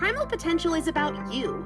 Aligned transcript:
Primal 0.00 0.24
potential 0.24 0.72
is 0.72 0.88
about 0.88 1.30
you. 1.30 1.62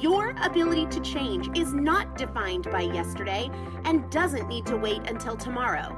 Your 0.00 0.34
ability 0.42 0.86
to 0.86 0.98
change 1.02 1.56
is 1.56 1.72
not 1.72 2.18
defined 2.18 2.68
by 2.68 2.80
yesterday 2.80 3.48
and 3.84 4.10
doesn't 4.10 4.48
need 4.48 4.66
to 4.66 4.76
wait 4.76 5.08
until 5.08 5.36
tomorrow. 5.36 5.96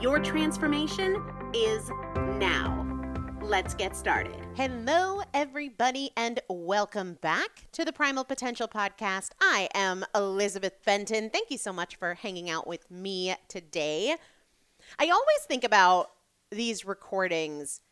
Your 0.00 0.18
transformation 0.18 1.22
is 1.52 1.90
now. 2.38 2.86
Let's 3.42 3.74
get 3.74 3.94
started. 3.94 4.34
Hello, 4.54 5.20
everybody, 5.34 6.10
and 6.16 6.40
welcome 6.48 7.18
back 7.20 7.66
to 7.72 7.84
the 7.84 7.92
Primal 7.92 8.24
Potential 8.24 8.66
Podcast. 8.66 9.32
I 9.42 9.68
am 9.74 10.06
Elizabeth 10.14 10.82
Benton. 10.86 11.28
Thank 11.28 11.50
you 11.50 11.58
so 11.58 11.70
much 11.70 11.96
for 11.96 12.14
hanging 12.14 12.48
out 12.48 12.66
with 12.66 12.90
me 12.90 13.34
today. 13.46 14.16
I 14.98 15.04
always 15.04 15.44
think 15.46 15.64
about 15.64 16.12
these 16.50 16.86
recordings 16.86 17.82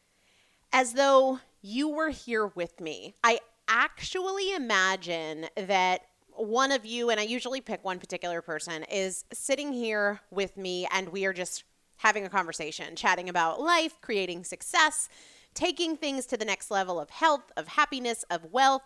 as 0.73 0.95
though 0.95 1.41
you 1.63 1.89
were 1.89 2.11
here 2.11 2.47
with 2.47 2.81
me. 2.81 3.15
I 3.25 3.41
actually 3.69 4.55
imagine 4.55 5.47
that 5.57 6.03
one 6.31 6.73
of 6.73 6.87
you, 6.87 7.11
and 7.11 7.19
I 7.19 7.25
usually 7.25 7.61
pick 7.61 7.85
one 7.85 7.99
particular 7.99 8.41
person, 8.43 8.85
is 8.85 9.25
sitting 9.33 9.73
here 9.73 10.21
with 10.31 10.57
me 10.57 10.87
and 10.93 11.09
we 11.09 11.25
are 11.25 11.33
just 11.33 11.65
having 11.97 12.25
a 12.25 12.29
conversation, 12.29 12.95
chatting 12.95 13.29
about 13.29 13.61
life, 13.61 14.01
creating 14.01 14.45
success, 14.45 15.09
taking 15.53 15.97
things 15.97 16.27
to 16.27 16.37
the 16.37 16.45
next 16.45 16.71
level 16.71 17.01
of 17.01 17.11
health, 17.11 17.51
of 17.57 17.67
happiness, 17.69 18.25
of 18.31 18.53
wealth. 18.53 18.83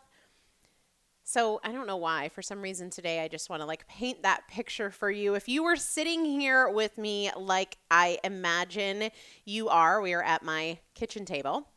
So 1.24 1.60
I 1.62 1.72
don't 1.72 1.86
know 1.86 1.98
why. 1.98 2.30
For 2.30 2.42
some 2.42 2.62
reason 2.62 2.88
today, 2.88 3.20
I 3.20 3.28
just 3.28 3.50
want 3.50 3.60
to 3.60 3.66
like 3.66 3.86
paint 3.86 4.22
that 4.22 4.48
picture 4.48 4.90
for 4.90 5.10
you. 5.10 5.34
If 5.34 5.48
you 5.48 5.62
were 5.62 5.76
sitting 5.76 6.24
here 6.24 6.68
with 6.68 6.96
me 6.98 7.30
like 7.36 7.76
I 7.90 8.18
imagine 8.24 9.10
you 9.44 9.68
are, 9.68 10.00
we 10.00 10.14
are 10.14 10.22
at 10.22 10.42
my 10.42 10.78
kitchen 10.94 11.24
table, 11.24 11.68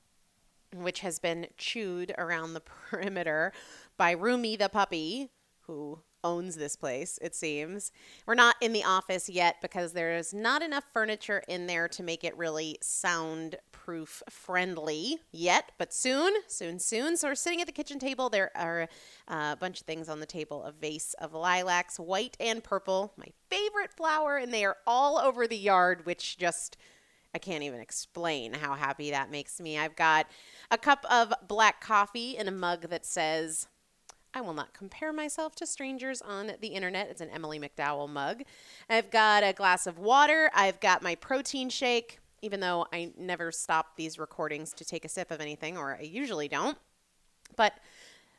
which 0.84 1.02
has 1.02 1.20
been 1.20 1.48
chewed 1.58 2.14
around 2.18 2.54
the 2.54 2.62
perimeter 2.90 3.52
by 3.98 4.12
Rumi 4.12 4.56
the 4.56 4.70
puppy, 4.70 5.32
who 5.68 6.00
owns 6.26 6.56
this 6.56 6.76
place, 6.76 7.20
it 7.22 7.36
seems. 7.36 7.92
We're 8.26 8.34
not 8.34 8.56
in 8.60 8.74
the 8.74 8.84
office 8.84 9.30
yet 9.30 9.58
because 9.62 9.94
there's 9.94 10.34
not 10.34 10.64
enough 10.64 10.84
furniture 10.92 11.44
in 11.48 11.68
there 11.68 11.88
to 11.90 12.02
make 12.02 12.24
it 12.24 12.36
really 12.36 12.80
soundproof 12.82 14.24
friendly 14.28 15.20
yet, 15.32 15.72
but 15.78 15.94
soon, 15.94 16.34
soon, 16.48 16.80
soon. 16.80 17.16
So 17.16 17.28
we're 17.28 17.36
sitting 17.36 17.62
at 17.62 17.68
the 17.68 17.74
kitchen 17.74 18.00
table. 18.00 18.30
There 18.30 18.50
are 18.56 18.90
uh, 19.28 19.52
a 19.54 19.58
bunch 19.58 19.82
of 19.82 19.86
things 19.86 20.10
on 20.10 20.20
the 20.20 20.26
table 20.26 20.64
a 20.64 20.72
vase 20.72 21.14
of 21.22 21.36
lilacs, 21.36 22.00
white 22.00 22.36
and 22.40 22.64
purple, 22.64 23.14
my 23.18 23.28
favorite 23.50 23.94
flower, 23.96 24.38
and 24.38 24.52
they 24.52 24.66
are 24.66 24.78
all 24.88 25.20
over 25.20 25.48
the 25.48 25.58
yard, 25.58 26.06
which 26.06 26.38
just. 26.38 26.76
I 27.36 27.38
can't 27.38 27.64
even 27.64 27.82
explain 27.82 28.54
how 28.54 28.76
happy 28.76 29.12
that 29.12 29.30
makes 29.30 29.60
me. 29.60 29.78
I've 29.78 29.98
got 29.98 30.26
a 30.72 30.78
cup 30.78 31.06
of 31.12 31.34
black 31.46 31.82
coffee 31.82 32.38
in 32.38 32.48
a 32.48 32.52
mug 32.52 32.84
that 32.90 33.06
says 33.06 33.68
I 34.34 34.40
will 34.40 34.54
not 34.54 34.74
compare 34.74 35.12
myself 35.12 35.54
to 35.56 35.68
strangers 35.68 36.22
on 36.22 36.54
the 36.62 36.70
internet. 36.70 37.10
It's 37.10 37.20
an 37.20 37.30
Emily 37.30 37.60
McDowell 37.60 38.08
mug. 38.08 38.44
I've 38.90 39.12
got 39.12 39.44
a 39.44 39.52
glass 39.52 39.86
of 39.86 40.00
water. 40.00 40.50
I've 40.54 40.80
got 40.80 41.04
my 41.04 41.16
protein 41.16 41.70
shake, 41.70 42.20
even 42.42 42.62
though 42.62 42.88
I 42.94 43.12
never 43.18 43.52
stop 43.52 43.98
these 43.98 44.18
recordings 44.18 44.72
to 44.72 44.86
take 44.86 45.04
a 45.04 45.10
sip 45.10 45.30
of 45.30 45.42
anything, 45.42 45.78
or 45.78 45.98
I 46.00 46.04
usually 46.04 46.48
don't. 46.48 46.78
But 47.58 47.74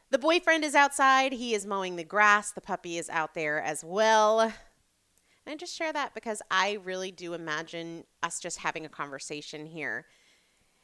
the 0.09 0.19
boyfriend 0.19 0.65
is 0.65 0.75
outside. 0.75 1.35
He 1.35 1.53
is 1.53 1.67
mowing 1.67 1.97
the 1.97 2.05
grass. 2.05 2.51
The 2.51 2.63
puppy 2.63 2.97
is 2.97 3.11
out 3.11 3.35
there 3.35 3.61
as 3.61 3.85
well. 3.85 4.55
And 5.47 5.53
I 5.53 5.57
just 5.57 5.77
share 5.77 5.93
that 5.93 6.13
because 6.13 6.43
I 6.51 6.79
really 6.83 7.13
do 7.13 7.33
imagine 7.33 8.05
us 8.23 8.41
just 8.41 8.59
having 8.59 8.85
a 8.85 8.89
conversation 8.89 9.65
here. 9.65 10.07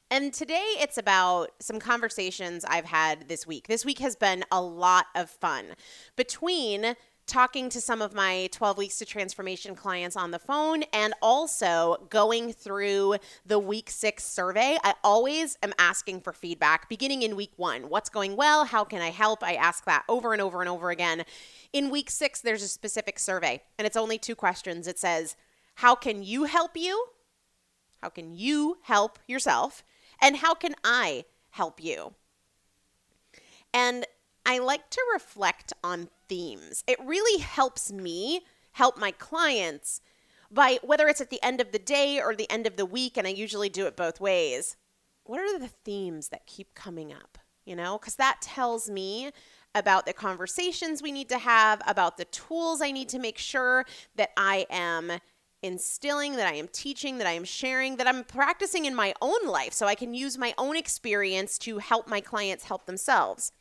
And 0.08 0.32
today 0.32 0.62
it's 0.78 0.98
about 0.98 1.50
some 1.58 1.80
conversations 1.80 2.64
I've 2.64 2.84
had 2.84 3.28
this 3.28 3.46
week. 3.46 3.66
This 3.66 3.84
week 3.84 3.98
has 3.98 4.14
been 4.14 4.44
a 4.52 4.62
lot 4.62 5.06
of 5.16 5.30
fun 5.30 5.74
between 6.16 6.94
talking 7.32 7.70
to 7.70 7.81
some 7.81 8.02
of 8.02 8.12
my 8.12 8.46
12 8.52 8.76
weeks 8.76 8.99
to 8.99 9.06
transformation 9.06 9.75
clients 9.75 10.17
on 10.17 10.32
the 10.32 10.38
phone 10.38 10.82
and 10.93 11.14
also 11.23 12.06
going 12.11 12.52
through 12.52 13.17
the 13.46 13.58
week 13.58 13.88
six 13.88 14.23
survey. 14.23 14.76
I 14.84 14.93
always 15.02 15.56
am 15.62 15.73
asking 15.79 16.20
for 16.20 16.34
feedback 16.34 16.90
beginning 16.90 17.23
in 17.23 17.34
week 17.34 17.52
one. 17.56 17.88
What's 17.88 18.11
going 18.11 18.37
well? 18.37 18.67
How 18.67 18.84
can 18.84 19.00
I 19.00 19.08
help? 19.08 19.43
I 19.43 19.55
ask 19.55 19.87
that 19.87 20.05
over 20.11 20.34
and 20.34 20.43
over 20.43 20.61
and 20.61 20.69
over 20.69 20.90
again. 20.90 21.25
In 21.73 21.88
week 21.88 22.11
six, 22.11 22.43
there's 22.43 22.62
a 22.62 22.69
specific 22.69 23.19
survey 23.19 23.62
and 23.79 23.87
it's 23.87 23.96
only 23.96 24.19
two 24.19 24.34
questions. 24.34 24.87
It 24.87 24.99
says, 24.99 25.34
How 25.76 25.94
can 25.94 26.23
you 26.23 26.44
help 26.44 26.76
you? 26.76 27.06
How 28.02 28.11
can 28.11 28.34
you 28.34 28.76
help 28.82 29.19
yourself? 29.26 29.82
And 30.20 30.37
how 30.37 30.52
can 30.52 30.75
I 30.84 31.25
help 31.49 31.82
you? 31.82 32.12
And 33.73 34.05
I 34.44 34.58
like 34.58 34.90
to 34.90 35.02
reflect 35.12 35.72
on 35.82 36.08
themes. 36.28 36.84
It 36.86 36.98
really 37.04 37.40
helps 37.40 37.92
me 37.92 38.42
help 38.72 38.98
my 38.98 39.10
clients 39.12 40.00
by 40.50 40.78
whether 40.82 41.08
it's 41.08 41.20
at 41.20 41.30
the 41.30 41.42
end 41.42 41.60
of 41.60 41.72
the 41.72 41.78
day 41.78 42.20
or 42.20 42.34
the 42.34 42.50
end 42.50 42.66
of 42.66 42.76
the 42.76 42.86
week, 42.86 43.16
and 43.16 43.26
I 43.26 43.30
usually 43.30 43.68
do 43.68 43.86
it 43.86 43.96
both 43.96 44.20
ways. 44.20 44.76
What 45.24 45.40
are 45.40 45.58
the 45.58 45.68
themes 45.68 46.28
that 46.28 46.46
keep 46.46 46.74
coming 46.74 47.12
up? 47.12 47.38
You 47.64 47.76
know, 47.76 47.96
because 47.98 48.16
that 48.16 48.42
tells 48.42 48.90
me 48.90 49.30
about 49.74 50.04
the 50.04 50.12
conversations 50.12 51.00
we 51.00 51.12
need 51.12 51.28
to 51.28 51.38
have, 51.38 51.80
about 51.86 52.16
the 52.16 52.24
tools 52.26 52.82
I 52.82 52.90
need 52.90 53.08
to 53.10 53.18
make 53.18 53.38
sure 53.38 53.86
that 54.16 54.30
I 54.36 54.66
am 54.68 55.12
instilling, 55.62 56.36
that 56.36 56.48
I 56.48 56.56
am 56.56 56.68
teaching, 56.68 57.18
that 57.18 57.26
I 57.26 57.32
am 57.32 57.44
sharing, 57.44 57.96
that 57.96 58.08
I'm 58.08 58.24
practicing 58.24 58.84
in 58.84 58.94
my 58.94 59.14
own 59.22 59.46
life 59.46 59.72
so 59.72 59.86
I 59.86 59.94
can 59.94 60.12
use 60.12 60.36
my 60.36 60.52
own 60.58 60.76
experience 60.76 61.56
to 61.58 61.78
help 61.78 62.08
my 62.08 62.20
clients 62.20 62.64
help 62.64 62.86
themselves. 62.86 63.52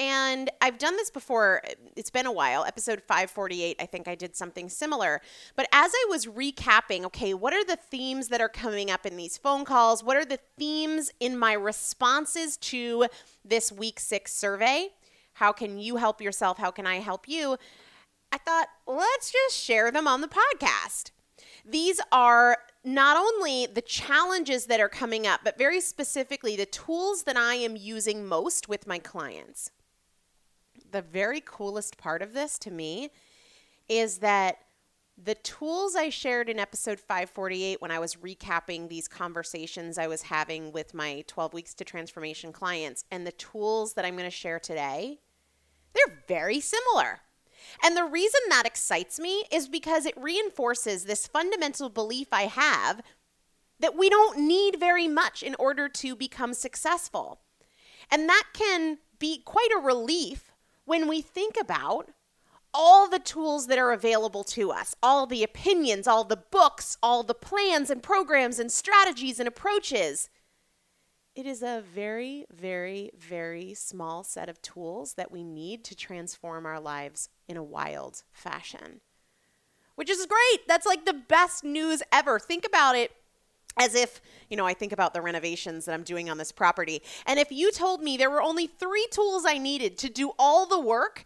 And 0.00 0.48
I've 0.62 0.78
done 0.78 0.96
this 0.96 1.10
before. 1.10 1.60
It's 1.94 2.08
been 2.08 2.24
a 2.24 2.32
while. 2.32 2.64
Episode 2.64 3.02
548, 3.02 3.76
I 3.78 3.84
think 3.84 4.08
I 4.08 4.14
did 4.14 4.34
something 4.34 4.70
similar. 4.70 5.20
But 5.56 5.68
as 5.72 5.92
I 5.94 6.06
was 6.08 6.24
recapping, 6.24 7.04
okay, 7.04 7.34
what 7.34 7.52
are 7.52 7.66
the 7.66 7.76
themes 7.76 8.28
that 8.28 8.40
are 8.40 8.48
coming 8.48 8.90
up 8.90 9.04
in 9.04 9.18
these 9.18 9.36
phone 9.36 9.66
calls? 9.66 10.02
What 10.02 10.16
are 10.16 10.24
the 10.24 10.38
themes 10.58 11.12
in 11.20 11.36
my 11.36 11.52
responses 11.52 12.56
to 12.56 13.08
this 13.44 13.70
week 13.70 14.00
six 14.00 14.32
survey? 14.32 14.88
How 15.34 15.52
can 15.52 15.78
you 15.78 15.96
help 15.96 16.22
yourself? 16.22 16.56
How 16.56 16.70
can 16.70 16.86
I 16.86 17.00
help 17.00 17.28
you? 17.28 17.58
I 18.32 18.38
thought, 18.38 18.68
let's 18.86 19.30
just 19.30 19.54
share 19.54 19.90
them 19.90 20.08
on 20.08 20.22
the 20.22 20.28
podcast. 20.28 21.10
These 21.62 22.00
are 22.10 22.56
not 22.82 23.18
only 23.18 23.66
the 23.66 23.82
challenges 23.82 24.64
that 24.64 24.80
are 24.80 24.88
coming 24.88 25.26
up, 25.26 25.40
but 25.44 25.58
very 25.58 25.82
specifically 25.82 26.56
the 26.56 26.64
tools 26.64 27.24
that 27.24 27.36
I 27.36 27.56
am 27.56 27.76
using 27.76 28.24
most 28.24 28.66
with 28.66 28.86
my 28.86 28.98
clients. 28.98 29.70
The 30.90 31.02
very 31.02 31.40
coolest 31.40 31.98
part 31.98 32.22
of 32.22 32.32
this 32.32 32.58
to 32.60 32.70
me 32.70 33.10
is 33.88 34.18
that 34.18 34.58
the 35.22 35.34
tools 35.36 35.94
I 35.96 36.08
shared 36.08 36.48
in 36.48 36.58
episode 36.58 36.98
548 36.98 37.82
when 37.82 37.90
I 37.90 37.98
was 37.98 38.16
recapping 38.16 38.88
these 38.88 39.06
conversations 39.06 39.98
I 39.98 40.06
was 40.06 40.22
having 40.22 40.72
with 40.72 40.94
my 40.94 41.24
12 41.26 41.52
weeks 41.52 41.74
to 41.74 41.84
transformation 41.84 42.52
clients 42.52 43.04
and 43.10 43.26
the 43.26 43.32
tools 43.32 43.94
that 43.94 44.04
I'm 44.04 44.16
going 44.16 44.24
to 44.24 44.30
share 44.30 44.58
today, 44.58 45.20
they're 45.92 46.24
very 46.26 46.60
similar. 46.60 47.20
And 47.84 47.96
the 47.96 48.04
reason 48.04 48.40
that 48.48 48.66
excites 48.66 49.20
me 49.20 49.44
is 49.52 49.68
because 49.68 50.06
it 50.06 50.14
reinforces 50.16 51.04
this 51.04 51.26
fundamental 51.26 51.90
belief 51.90 52.28
I 52.32 52.42
have 52.42 53.02
that 53.78 53.96
we 53.96 54.08
don't 54.08 54.38
need 54.38 54.80
very 54.80 55.08
much 55.08 55.42
in 55.42 55.54
order 55.58 55.88
to 55.88 56.16
become 56.16 56.54
successful. 56.54 57.40
And 58.10 58.28
that 58.28 58.44
can 58.54 58.98
be 59.18 59.42
quite 59.44 59.70
a 59.76 59.80
relief 59.80 60.49
when 60.90 61.06
we 61.06 61.22
think 61.22 61.54
about 61.56 62.10
all 62.74 63.08
the 63.08 63.20
tools 63.20 63.68
that 63.68 63.78
are 63.78 63.92
available 63.92 64.42
to 64.42 64.72
us, 64.72 64.92
all 65.00 65.24
the 65.24 65.44
opinions, 65.44 66.08
all 66.08 66.24
the 66.24 66.42
books, 66.50 66.98
all 67.00 67.22
the 67.22 67.32
plans 67.32 67.90
and 67.90 68.02
programs 68.02 68.58
and 68.58 68.72
strategies 68.72 69.38
and 69.38 69.46
approaches. 69.46 70.28
It 71.36 71.46
is 71.46 71.62
a 71.62 71.84
very, 71.94 72.44
very, 72.52 73.12
very 73.16 73.72
small 73.72 74.24
set 74.24 74.48
of 74.48 74.60
tools 74.62 75.14
that 75.14 75.30
we 75.30 75.44
need 75.44 75.84
to 75.84 75.94
transform 75.94 76.66
our 76.66 76.80
lives 76.80 77.28
in 77.46 77.56
a 77.56 77.62
wild 77.62 78.24
fashion, 78.32 79.00
which 79.94 80.10
is 80.10 80.26
great. 80.26 80.66
That's 80.66 80.86
like 80.86 81.04
the 81.04 81.22
best 81.28 81.62
news 81.62 82.02
ever. 82.12 82.40
Think 82.40 82.66
about 82.66 82.96
it 82.96 83.12
as 83.78 83.94
if, 83.94 84.20
you 84.48 84.56
know, 84.56 84.66
I 84.66 84.74
think 84.74 84.92
about 84.92 85.14
the 85.14 85.22
renovations 85.22 85.84
that 85.84 85.94
I'm 85.94 86.02
doing 86.02 86.28
on 86.28 86.38
this 86.38 86.52
property. 86.52 87.02
And 87.26 87.38
if 87.38 87.50
you 87.50 87.70
told 87.72 88.02
me 88.02 88.16
there 88.16 88.30
were 88.30 88.42
only 88.42 88.66
three 88.66 89.06
tools 89.10 89.44
I 89.46 89.58
needed 89.58 89.98
to 89.98 90.08
do 90.08 90.32
all 90.38 90.66
the 90.66 90.80
work 90.80 91.24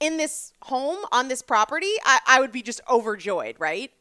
in 0.00 0.16
this 0.16 0.52
home 0.62 1.04
on 1.12 1.28
this 1.28 1.42
property, 1.42 1.92
I, 2.04 2.20
I 2.26 2.40
would 2.40 2.52
be 2.52 2.62
just 2.62 2.80
overjoyed, 2.88 3.56
right? 3.58 3.92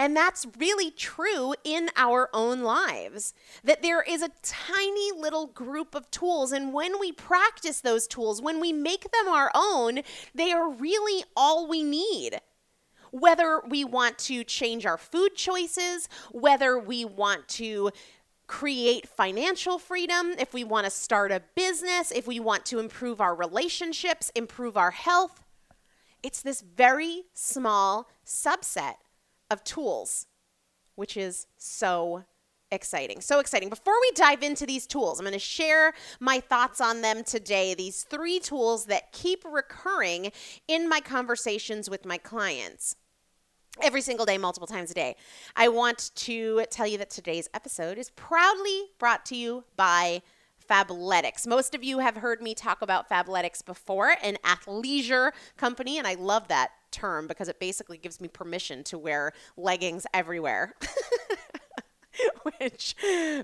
And 0.00 0.16
that's 0.16 0.46
really 0.58 0.90
true 0.90 1.54
in 1.62 1.90
our 1.94 2.30
own 2.32 2.62
lives. 2.62 3.34
That 3.62 3.82
there 3.82 4.00
is 4.00 4.22
a 4.22 4.30
tiny 4.42 5.12
little 5.12 5.46
group 5.46 5.94
of 5.94 6.10
tools. 6.10 6.52
And 6.52 6.72
when 6.72 6.98
we 6.98 7.12
practice 7.12 7.82
those 7.82 8.06
tools, 8.06 8.40
when 8.40 8.60
we 8.60 8.72
make 8.72 9.02
them 9.12 9.28
our 9.28 9.50
own, 9.54 10.00
they 10.34 10.52
are 10.52 10.70
really 10.70 11.24
all 11.36 11.68
we 11.68 11.82
need. 11.82 12.40
Whether 13.10 13.60
we 13.68 13.84
want 13.84 14.18
to 14.18 14.44
change 14.44 14.86
our 14.86 14.98
food 14.98 15.34
choices, 15.34 16.08
whether 16.30 16.78
we 16.78 17.04
want 17.04 17.48
to 17.48 17.90
create 18.46 19.08
financial 19.08 19.78
freedom, 19.78 20.34
if 20.38 20.52
we 20.52 20.64
want 20.64 20.84
to 20.84 20.90
start 20.90 21.30
a 21.30 21.42
business, 21.54 22.10
if 22.10 22.26
we 22.26 22.40
want 22.40 22.66
to 22.66 22.78
improve 22.78 23.20
our 23.20 23.34
relationships, 23.34 24.32
improve 24.34 24.76
our 24.76 24.90
health, 24.90 25.44
it's 26.22 26.42
this 26.42 26.60
very 26.60 27.22
small 27.32 28.08
subset 28.26 28.94
of 29.50 29.62
tools, 29.64 30.26
which 30.96 31.16
is 31.16 31.46
so 31.56 32.24
exciting. 32.72 33.20
So 33.20 33.38
exciting. 33.38 33.68
Before 33.68 33.94
we 34.00 34.10
dive 34.14 34.42
into 34.42 34.66
these 34.66 34.86
tools, 34.86 35.18
I'm 35.18 35.24
going 35.24 35.32
to 35.32 35.38
share 35.38 35.92
my 36.20 36.40
thoughts 36.40 36.80
on 36.80 37.02
them 37.02 37.24
today. 37.24 37.74
These 37.74 38.04
three 38.04 38.38
tools 38.38 38.86
that 38.86 39.12
keep 39.12 39.44
recurring 39.44 40.32
in 40.68 40.88
my 40.88 41.00
conversations 41.00 41.90
with 41.90 42.04
my 42.04 42.18
clients. 42.18 42.96
Every 43.80 44.00
single 44.00 44.26
day, 44.26 44.36
multiple 44.36 44.66
times 44.66 44.90
a 44.90 44.94
day. 44.94 45.16
I 45.54 45.68
want 45.68 46.10
to 46.16 46.66
tell 46.70 46.86
you 46.86 46.98
that 46.98 47.08
today's 47.08 47.48
episode 47.54 47.98
is 47.98 48.10
proudly 48.10 48.90
brought 48.98 49.24
to 49.26 49.36
you 49.36 49.64
by 49.76 50.22
Fabletics. 50.68 51.46
Most 51.46 51.74
of 51.74 51.84
you 51.84 52.00
have 52.00 52.16
heard 52.16 52.42
me 52.42 52.54
talk 52.54 52.82
about 52.82 53.08
Fabletics 53.08 53.64
before, 53.64 54.16
an 54.22 54.38
athleisure 54.44 55.30
company, 55.56 55.98
and 55.98 56.06
I 56.06 56.14
love 56.14 56.48
that 56.48 56.72
term 56.90 57.26
because 57.26 57.48
it 57.48 57.60
basically 57.60 57.96
gives 57.96 58.20
me 58.20 58.28
permission 58.28 58.82
to 58.84 58.98
wear 58.98 59.32
leggings 59.56 60.04
everywhere. 60.12 60.74
Which, 62.58 62.96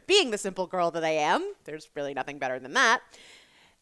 being 0.06 0.32
the 0.32 0.38
simple 0.38 0.66
girl 0.66 0.90
that 0.90 1.04
I 1.04 1.10
am, 1.10 1.54
there's 1.64 1.88
really 1.94 2.14
nothing 2.14 2.38
better 2.38 2.58
than 2.58 2.74
that. 2.74 3.00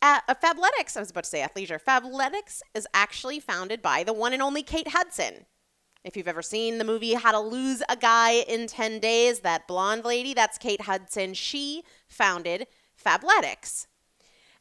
Uh, 0.00 0.20
Fabletics, 0.28 0.96
I 0.96 1.00
was 1.00 1.10
about 1.10 1.24
to 1.24 1.30
say 1.30 1.40
athleisure. 1.40 1.80
Fabletics 1.82 2.60
is 2.74 2.86
actually 2.92 3.40
founded 3.40 3.80
by 3.80 4.04
the 4.04 4.12
one 4.12 4.32
and 4.34 4.42
only 4.42 4.62
Kate 4.62 4.88
Hudson. 4.88 5.46
If 6.04 6.18
you've 6.18 6.28
ever 6.28 6.42
seen 6.42 6.76
the 6.76 6.84
movie 6.84 7.14
How 7.14 7.32
to 7.32 7.40
Lose 7.40 7.82
a 7.88 7.96
Guy 7.96 8.32
in 8.32 8.66
10 8.66 9.00
Days, 9.00 9.40
that 9.40 9.66
blonde 9.66 10.04
lady, 10.04 10.34
that's 10.34 10.58
Kate 10.58 10.82
Hudson. 10.82 11.32
She 11.32 11.82
founded 12.06 12.66
Fabletics. 13.02 13.86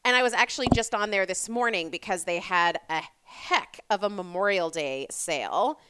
And 0.05 0.15
I 0.15 0.23
was 0.23 0.31
actually 0.31 0.69
just 0.73 0.95
on 0.95 1.11
there 1.11 1.25
this 1.25 1.49
morning 1.49 1.89
because 1.89 2.23
they 2.23 2.39
had 2.39 2.79
a 2.89 3.01
heck 3.23 3.81
of 3.89 4.03
a 4.03 4.09
Memorial 4.09 4.69
Day 4.69 5.05
sale. 5.11 5.81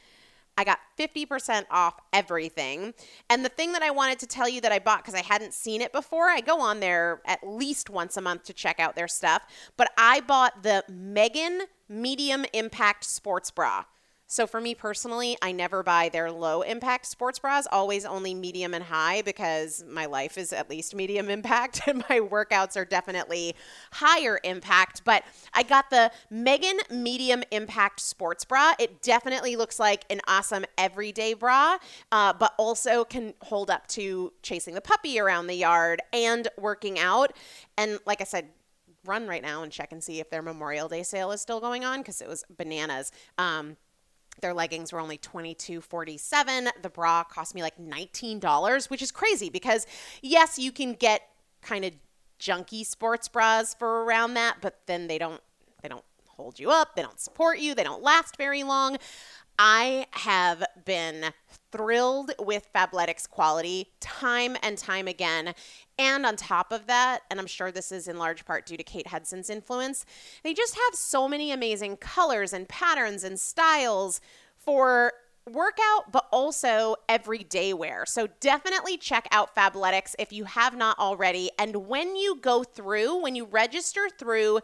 I 0.58 0.64
got 0.64 0.80
50% 0.98 1.66
off 1.70 2.00
everything. 2.12 2.92
And 3.30 3.44
the 3.44 3.48
thing 3.48 3.70
that 3.74 3.82
I 3.82 3.92
wanted 3.92 4.18
to 4.20 4.26
tell 4.26 4.48
you 4.48 4.60
that 4.60 4.72
I 4.72 4.80
bought 4.80 5.04
because 5.04 5.14
I 5.14 5.22
hadn't 5.22 5.54
seen 5.54 5.80
it 5.80 5.92
before, 5.92 6.30
I 6.30 6.40
go 6.40 6.60
on 6.60 6.80
there 6.80 7.22
at 7.26 7.46
least 7.46 7.90
once 7.90 8.16
a 8.16 8.20
month 8.20 8.42
to 8.44 8.52
check 8.52 8.80
out 8.80 8.96
their 8.96 9.08
stuff. 9.08 9.42
But 9.76 9.92
I 9.96 10.18
bought 10.18 10.64
the 10.64 10.82
Megan 10.88 11.62
Medium 11.88 12.44
Impact 12.52 13.04
Sports 13.04 13.52
Bra. 13.52 13.84
So 14.34 14.48
for 14.48 14.60
me 14.60 14.74
personally, 14.74 15.36
I 15.42 15.52
never 15.52 15.84
buy 15.84 16.08
their 16.08 16.28
low 16.28 16.62
impact 16.62 17.06
sports 17.06 17.38
bras, 17.38 17.68
always 17.70 18.04
only 18.04 18.34
medium 18.34 18.74
and 18.74 18.82
high 18.82 19.22
because 19.22 19.84
my 19.88 20.06
life 20.06 20.36
is 20.36 20.52
at 20.52 20.68
least 20.68 20.92
medium 20.92 21.30
impact 21.30 21.82
and 21.86 22.02
my 22.10 22.18
workouts 22.18 22.76
are 22.76 22.84
definitely 22.84 23.54
higher 23.92 24.40
impact. 24.42 25.02
But 25.04 25.22
I 25.52 25.62
got 25.62 25.88
the 25.88 26.10
Megan 26.30 26.78
Medium 26.90 27.44
Impact 27.52 28.00
Sports 28.00 28.44
Bra. 28.44 28.72
It 28.80 29.02
definitely 29.02 29.54
looks 29.54 29.78
like 29.78 30.04
an 30.10 30.20
awesome 30.26 30.64
everyday 30.76 31.34
bra, 31.34 31.78
uh, 32.10 32.32
but 32.32 32.54
also 32.58 33.04
can 33.04 33.34
hold 33.40 33.70
up 33.70 33.86
to 33.90 34.32
chasing 34.42 34.74
the 34.74 34.80
puppy 34.80 35.20
around 35.20 35.46
the 35.46 35.54
yard 35.54 36.02
and 36.12 36.48
working 36.58 36.98
out. 36.98 37.34
And 37.78 38.00
like 38.04 38.20
I 38.20 38.24
said, 38.24 38.48
run 39.04 39.28
right 39.28 39.42
now 39.42 39.62
and 39.62 39.70
check 39.70 39.92
and 39.92 40.02
see 40.02 40.18
if 40.18 40.30
their 40.30 40.42
Memorial 40.42 40.88
Day 40.88 41.04
sale 41.04 41.30
is 41.30 41.40
still 41.40 41.60
going 41.60 41.84
on 41.84 42.00
because 42.00 42.20
it 42.20 42.28
was 42.28 42.44
bananas. 42.50 43.12
Um, 43.38 43.76
their 44.40 44.54
leggings 44.54 44.92
were 44.92 45.00
only 45.00 45.18
$22.47. 45.18 46.68
The 46.82 46.90
bra 46.90 47.24
cost 47.24 47.54
me 47.54 47.62
like 47.62 47.76
$19, 47.78 48.90
which 48.90 49.02
is 49.02 49.10
crazy 49.10 49.50
because, 49.50 49.86
yes, 50.22 50.58
you 50.58 50.72
can 50.72 50.94
get 50.94 51.22
kind 51.62 51.84
of 51.84 51.92
junky 52.38 52.84
sports 52.84 53.28
bras 53.28 53.74
for 53.74 54.04
around 54.04 54.34
that, 54.34 54.56
but 54.60 54.80
then 54.86 55.06
they 55.06 55.18
don't 55.18 55.40
they 55.82 55.88
don't 55.88 56.04
hold 56.28 56.58
you 56.58 56.70
up, 56.70 56.96
they 56.96 57.02
don't 57.02 57.20
support 57.20 57.58
you, 57.58 57.74
they 57.74 57.84
don't 57.84 58.02
last 58.02 58.36
very 58.36 58.62
long. 58.62 58.96
I 59.58 60.06
have 60.10 60.64
been 60.84 61.26
thrilled 61.70 62.32
with 62.40 62.66
Fabletics 62.74 63.28
quality 63.28 63.92
time 64.00 64.56
and 64.62 64.76
time 64.76 65.06
again. 65.06 65.54
And 65.98 66.26
on 66.26 66.36
top 66.36 66.72
of 66.72 66.86
that, 66.86 67.20
and 67.30 67.38
I'm 67.38 67.46
sure 67.46 67.70
this 67.70 67.92
is 67.92 68.08
in 68.08 68.18
large 68.18 68.44
part 68.44 68.66
due 68.66 68.76
to 68.76 68.82
Kate 68.82 69.08
Hudson's 69.08 69.48
influence, 69.48 70.04
they 70.42 70.52
just 70.52 70.74
have 70.74 70.94
so 70.94 71.28
many 71.28 71.52
amazing 71.52 71.98
colors 71.98 72.52
and 72.52 72.68
patterns 72.68 73.22
and 73.22 73.38
styles 73.38 74.20
for 74.56 75.12
workout, 75.50 76.10
but 76.10 76.26
also 76.32 76.96
everyday 77.08 77.74
wear. 77.74 78.04
So 78.06 78.28
definitely 78.40 78.96
check 78.96 79.28
out 79.30 79.54
Fabletics 79.54 80.14
if 80.18 80.32
you 80.32 80.44
have 80.44 80.76
not 80.76 80.98
already. 80.98 81.50
And 81.58 81.86
when 81.86 82.16
you 82.16 82.36
go 82.40 82.64
through, 82.64 83.22
when 83.22 83.36
you 83.36 83.44
register 83.44 84.08
through, 84.18 84.60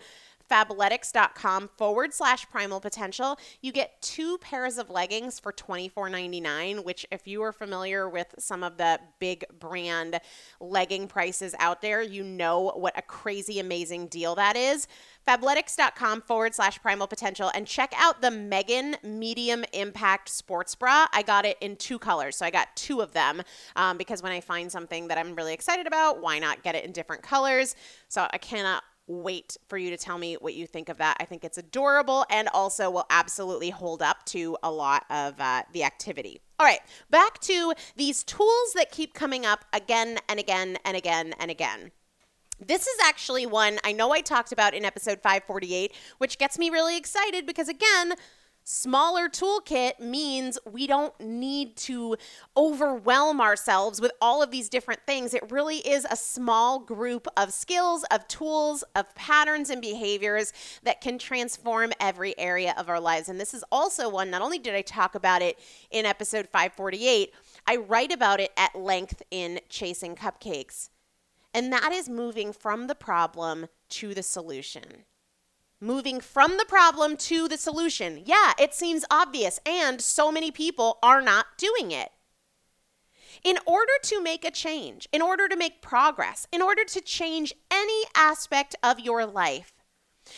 fabletics.com 0.51 1.71
forward 1.77 2.13
slash 2.13 2.49
primal 2.51 2.81
potential, 2.81 3.39
you 3.61 3.73
get 3.73 4.01
two 4.03 4.39
pairs 4.39 4.79
of 4.79 4.91
leggings 4.91 5.39
for 5.39 5.53
$24.99, 5.53 6.85
which, 6.85 7.07
if 7.11 7.27
you 7.27 7.43
are 7.43 7.53
familiar 7.53 8.09
with 8.09 8.35
some 8.39 8.63
of 8.63 8.77
the 8.77 8.99
big 9.19 9.45
brand 9.59 10.21
legging 10.61 11.07
prices 11.07 11.55
out 11.59 11.81
there, 11.83 12.03
you 12.03 12.25
know 12.25 12.73
what 12.75 12.99
a 12.99 13.03
crazy 13.03 13.59
amazing 13.59 14.07
deal 14.09 14.35
that 14.35 14.57
is. 14.57 14.89
Fabletics.com 15.29 16.23
forward 16.23 16.55
slash 16.55 16.81
primal 16.81 17.07
potential 17.07 17.51
and 17.55 17.67
check 17.67 17.93
out 17.97 18.21
the 18.23 18.31
Megan 18.31 18.97
Medium 19.03 19.65
Impact 19.73 20.29
Sports 20.29 20.75
Bra. 20.75 21.07
I 21.13 21.23
got 21.23 21.45
it 21.45 21.59
in 21.61 21.77
two 21.77 21.99
colors, 21.99 22.37
so 22.37 22.47
I 22.47 22.51
got 22.51 22.75
two 22.75 23.01
of 23.01 23.13
them 23.13 23.43
um, 23.77 23.99
because 23.99 24.23
when 24.23 24.33
I 24.33 24.41
find 24.41 24.73
something 24.73 25.09
that 25.09 25.19
I'm 25.19 25.35
really 25.37 25.53
excited 25.53 25.87
about, 25.87 26.21
why 26.21 26.39
not 26.39 26.63
get 26.63 26.75
it 26.75 26.85
in 26.85 26.93
different 26.93 27.23
colors? 27.23 27.77
So 28.09 28.27
I 28.33 28.39
cannot 28.39 28.83
wait 29.07 29.57
for 29.69 29.77
you 29.77 29.91
to 29.91 29.97
tell 29.97 30.19
me 30.19 30.35
what 30.35 30.55
you 30.55 30.67
think 30.67 30.89
of 30.89 30.99
that. 30.99 31.17
I 31.21 31.25
think 31.25 31.45
it's 31.45 31.59
adorable 31.59 32.25
and 32.31 32.49
also 32.49 32.91
will 32.91 33.07
absolutely 33.11 33.71
hold 33.71 34.03
up 34.03 34.25
to 34.27 34.57
a 34.63 34.71
lot 34.71 35.05
of 35.11 35.41
uh, 35.41 35.63
the 35.73 35.85
activity. 35.85 36.41
All 36.59 36.67
right, 36.67 36.81
back 37.11 37.41
to 37.41 37.73
these 37.97 38.23
tools 38.23 38.73
that 38.75 38.91
keep 38.91 39.15
coming 39.15 39.45
up 39.45 39.65
again 39.73 40.19
and 40.29 40.39
again 40.39 40.79
and 40.85 40.97
again 40.97 41.35
and 41.39 41.51
again. 41.51 41.91
This 42.65 42.87
is 42.87 42.99
actually 43.03 43.47
one 43.47 43.79
I 43.85 43.93
know 43.93 44.13
I 44.13 44.21
talked 44.21 44.53
about 44.53 44.75
in 44.75 44.85
episode 44.85 45.21
548, 45.23 45.95
which 46.19 46.39
gets 46.39 46.59
me 46.59 46.69
really 46.69 46.97
excited 46.97 47.47
because, 47.47 47.69
again, 47.69 48.15
Smaller 48.73 49.29
toolkit 49.29 49.99
means 49.99 50.57
we 50.65 50.87
don't 50.87 51.13
need 51.21 51.77
to 51.77 52.17
overwhelm 52.57 53.41
ourselves 53.41 54.01
with 54.01 54.13
all 54.21 54.45
of 54.45 54.53
these 54.53 54.69
different 54.69 55.01
things. 55.09 55.35
It 55.35 55.51
really 55.51 55.79
is 55.79 56.07
a 56.09 56.15
small 56.15 56.79
group 56.79 57.27
of 57.37 57.53
skills, 57.53 58.05
of 58.13 58.29
tools, 58.29 58.85
of 58.95 59.13
patterns 59.17 59.71
and 59.71 59.83
behaviors 59.83 60.53
that 60.85 61.01
can 61.01 61.19
transform 61.19 61.93
every 61.99 62.39
area 62.39 62.73
of 62.79 62.89
our 62.89 63.01
lives. 63.01 63.29
And 63.29 63.41
this 63.41 63.55
is 63.55 63.65
also 63.73 64.09
one, 64.09 64.31
not 64.31 64.41
only 64.41 64.61
did 64.61 64.77
I 64.77 64.83
talk 64.83 65.17
about 65.17 65.43
it 65.43 65.59
in 65.91 66.07
episode 66.07 66.47
548, 66.47 67.35
I 67.67 67.75
write 67.75 68.13
about 68.13 68.39
it 68.39 68.53
at 68.57 68.77
length 68.77 69.21
in 69.33 69.59
Chasing 69.69 70.15
Cupcakes. 70.15 70.91
And 71.53 71.73
that 71.73 71.91
is 71.91 72.09
moving 72.09 72.53
from 72.53 72.87
the 72.87 72.95
problem 72.95 73.67
to 73.89 74.15
the 74.15 74.23
solution 74.23 75.07
moving 75.81 76.21
from 76.21 76.59
the 76.59 76.67
problem 76.67 77.17
to 77.17 77.49
the 77.49 77.57
solution. 77.57 78.23
Yeah, 78.25 78.53
it 78.59 78.75
seems 78.75 79.05
obvious, 79.11 79.59
and 79.65 80.01
so 80.01 80.31
many 80.31 80.51
people 80.51 80.99
are 81.03 81.23
not 81.23 81.47
doing 81.57 81.91
it. 81.91 82.11
In 83.43 83.57
order 83.67 83.93
to 84.03 84.23
make 84.23 84.45
a 84.45 84.51
change, 84.51 85.09
in 85.13 85.23
order 85.23 85.49
to 85.49 85.57
make 85.57 85.81
progress, 85.81 86.47
in 86.53 86.61
order 86.61 86.85
to 86.85 87.01
change 87.01 87.55
any 87.71 88.05
aspect 88.15 88.77
of 88.83 89.01
your 89.01 89.25
life, 89.25 89.73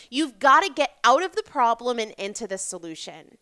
you've 0.09 0.39
got 0.39 0.61
to 0.61 0.71
get 0.71 0.91
out 1.03 1.23
of 1.23 1.35
the 1.35 1.43
problem 1.43 1.99
and 1.99 2.11
into 2.11 2.47
the 2.47 2.57
solution. 2.57 3.37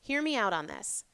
Hear 0.00 0.22
me 0.22 0.36
out 0.36 0.52
on 0.52 0.66
this. 0.68 1.04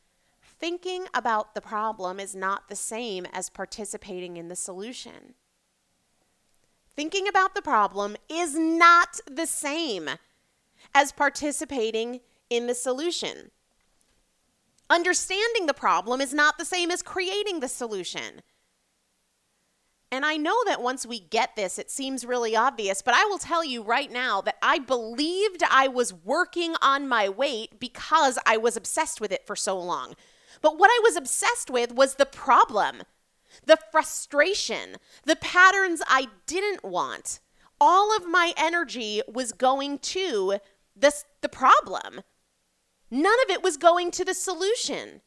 Thinking 0.42 1.06
about 1.14 1.54
the 1.54 1.60
problem 1.60 2.20
is 2.20 2.34
not 2.34 2.68
the 2.68 2.76
same 2.76 3.26
as 3.32 3.48
participating 3.48 4.36
in 4.36 4.48
the 4.48 4.56
solution 4.56 5.34
thinking 6.98 7.28
about 7.28 7.54
the 7.54 7.62
problem 7.62 8.16
is 8.28 8.58
not 8.58 9.20
the 9.30 9.46
same 9.46 10.10
as 10.96 11.12
participating 11.12 12.18
in 12.50 12.66
the 12.66 12.74
solution. 12.74 13.52
Understanding 14.90 15.66
the 15.66 15.74
problem 15.74 16.20
is 16.20 16.34
not 16.34 16.58
the 16.58 16.64
same 16.64 16.90
as 16.90 17.00
creating 17.00 17.60
the 17.60 17.68
solution. 17.68 18.42
And 20.10 20.26
I 20.26 20.38
know 20.38 20.56
that 20.66 20.82
once 20.82 21.06
we 21.06 21.20
get 21.20 21.54
this, 21.54 21.78
it 21.78 21.88
seems 21.88 22.24
really 22.24 22.56
obvious, 22.56 23.00
but 23.00 23.14
I 23.14 23.26
will 23.26 23.38
tell 23.38 23.64
you 23.64 23.84
right 23.84 24.10
now 24.10 24.40
that 24.40 24.56
I 24.60 24.80
believed 24.80 25.62
I 25.70 25.86
was 25.86 26.12
working 26.12 26.74
on 26.82 27.06
my 27.06 27.28
weight 27.28 27.78
because 27.78 28.40
I 28.44 28.56
was 28.56 28.76
obsessed 28.76 29.20
with 29.20 29.30
it 29.30 29.46
for 29.46 29.54
so 29.54 29.78
long. 29.78 30.14
But 30.62 30.76
what 30.76 30.90
I 30.90 30.98
was 31.04 31.14
obsessed 31.14 31.70
with 31.70 31.92
was 31.92 32.16
the 32.16 32.26
problem 32.26 33.02
the 33.66 33.78
frustration, 33.90 34.96
the 35.24 35.36
patterns 35.36 36.02
I 36.06 36.28
didn't 36.46 36.84
want. 36.84 37.40
All 37.80 38.16
of 38.16 38.26
my 38.26 38.52
energy 38.56 39.22
was 39.32 39.52
going 39.52 39.98
to 39.98 40.58
this, 40.96 41.24
the 41.40 41.48
problem. 41.48 42.22
None 43.10 43.38
of 43.44 43.50
it 43.50 43.62
was 43.62 43.76
going 43.76 44.10
to 44.12 44.24
the 44.24 44.34
solution. 44.34 45.22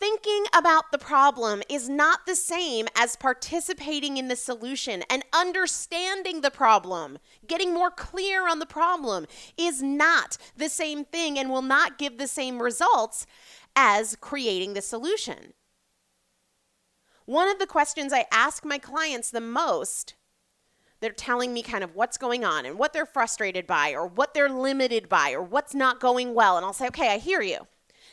Thinking 0.00 0.44
about 0.56 0.92
the 0.92 0.98
problem 0.98 1.62
is 1.68 1.88
not 1.88 2.24
the 2.24 2.36
same 2.36 2.86
as 2.94 3.16
participating 3.16 4.16
in 4.16 4.28
the 4.28 4.36
solution 4.36 5.02
and 5.10 5.24
understanding 5.32 6.40
the 6.40 6.52
problem. 6.52 7.18
Getting 7.48 7.74
more 7.74 7.90
clear 7.90 8.48
on 8.48 8.60
the 8.60 8.66
problem 8.66 9.26
is 9.56 9.82
not 9.82 10.38
the 10.56 10.68
same 10.68 11.04
thing 11.04 11.36
and 11.36 11.50
will 11.50 11.62
not 11.62 11.98
give 11.98 12.16
the 12.16 12.28
same 12.28 12.62
results 12.62 13.26
as 13.74 14.16
creating 14.20 14.74
the 14.74 14.82
solution. 14.82 15.52
One 17.28 17.50
of 17.50 17.58
the 17.58 17.66
questions 17.66 18.10
I 18.10 18.24
ask 18.32 18.64
my 18.64 18.78
clients 18.78 19.30
the 19.30 19.42
most, 19.42 20.14
they're 21.00 21.12
telling 21.12 21.52
me 21.52 21.60
kind 21.62 21.84
of 21.84 21.94
what's 21.94 22.16
going 22.16 22.42
on 22.42 22.64
and 22.64 22.78
what 22.78 22.94
they're 22.94 23.04
frustrated 23.04 23.66
by 23.66 23.90
or 23.90 24.06
what 24.06 24.32
they're 24.32 24.48
limited 24.48 25.10
by 25.10 25.32
or 25.32 25.42
what's 25.42 25.74
not 25.74 26.00
going 26.00 26.32
well. 26.32 26.56
And 26.56 26.64
I'll 26.64 26.72
say, 26.72 26.86
okay, 26.86 27.12
I 27.12 27.18
hear 27.18 27.42
you. 27.42 27.66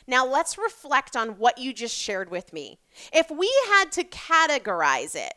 Now 0.06 0.26
let's 0.26 0.58
reflect 0.58 1.16
on 1.16 1.38
what 1.38 1.56
you 1.56 1.72
just 1.72 1.96
shared 1.96 2.30
with 2.30 2.52
me. 2.52 2.78
If 3.10 3.30
we 3.30 3.50
had 3.68 3.90
to 3.92 4.04
categorize 4.04 5.14
it, 5.16 5.32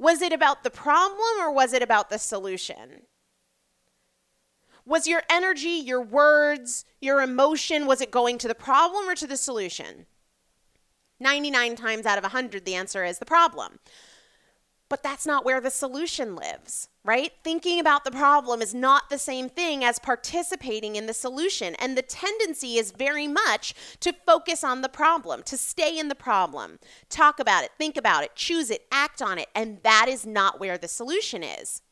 Was 0.00 0.22
it 0.22 0.32
about 0.32 0.64
the 0.64 0.70
problem 0.70 1.40
or 1.40 1.52
was 1.52 1.74
it 1.74 1.82
about 1.82 2.08
the 2.08 2.18
solution? 2.18 3.02
Was 4.86 5.06
your 5.06 5.22
energy, 5.30 5.68
your 5.68 6.00
words, 6.00 6.86
your 7.02 7.20
emotion, 7.20 7.86
was 7.86 8.00
it 8.00 8.10
going 8.10 8.38
to 8.38 8.48
the 8.48 8.54
problem 8.54 9.10
or 9.10 9.14
to 9.14 9.26
the 9.26 9.36
solution? 9.36 10.06
99 11.20 11.76
times 11.76 12.06
out 12.06 12.18
of 12.18 12.24
100, 12.24 12.64
the 12.64 12.74
answer 12.74 13.04
is 13.04 13.18
the 13.18 13.24
problem. 13.24 13.78
But 14.88 15.04
that's 15.04 15.24
not 15.24 15.44
where 15.44 15.60
the 15.60 15.70
solution 15.70 16.34
lives, 16.34 16.88
right? 17.04 17.30
Thinking 17.44 17.78
about 17.78 18.02
the 18.02 18.10
problem 18.10 18.60
is 18.60 18.74
not 18.74 19.08
the 19.08 19.18
same 19.18 19.48
thing 19.48 19.84
as 19.84 20.00
participating 20.00 20.96
in 20.96 21.06
the 21.06 21.14
solution. 21.14 21.76
And 21.76 21.96
the 21.96 22.02
tendency 22.02 22.76
is 22.76 22.90
very 22.90 23.28
much 23.28 23.72
to 24.00 24.12
focus 24.26 24.64
on 24.64 24.82
the 24.82 24.88
problem, 24.88 25.44
to 25.44 25.56
stay 25.56 25.96
in 25.96 26.08
the 26.08 26.16
problem, 26.16 26.80
talk 27.08 27.38
about 27.38 27.62
it, 27.62 27.70
think 27.78 27.96
about 27.96 28.24
it, 28.24 28.34
choose 28.34 28.68
it, 28.68 28.86
act 28.90 29.22
on 29.22 29.38
it. 29.38 29.48
And 29.54 29.78
that 29.84 30.06
is 30.08 30.26
not 30.26 30.58
where 30.58 30.76
the 30.76 30.88
solution 30.88 31.44
is 31.44 31.82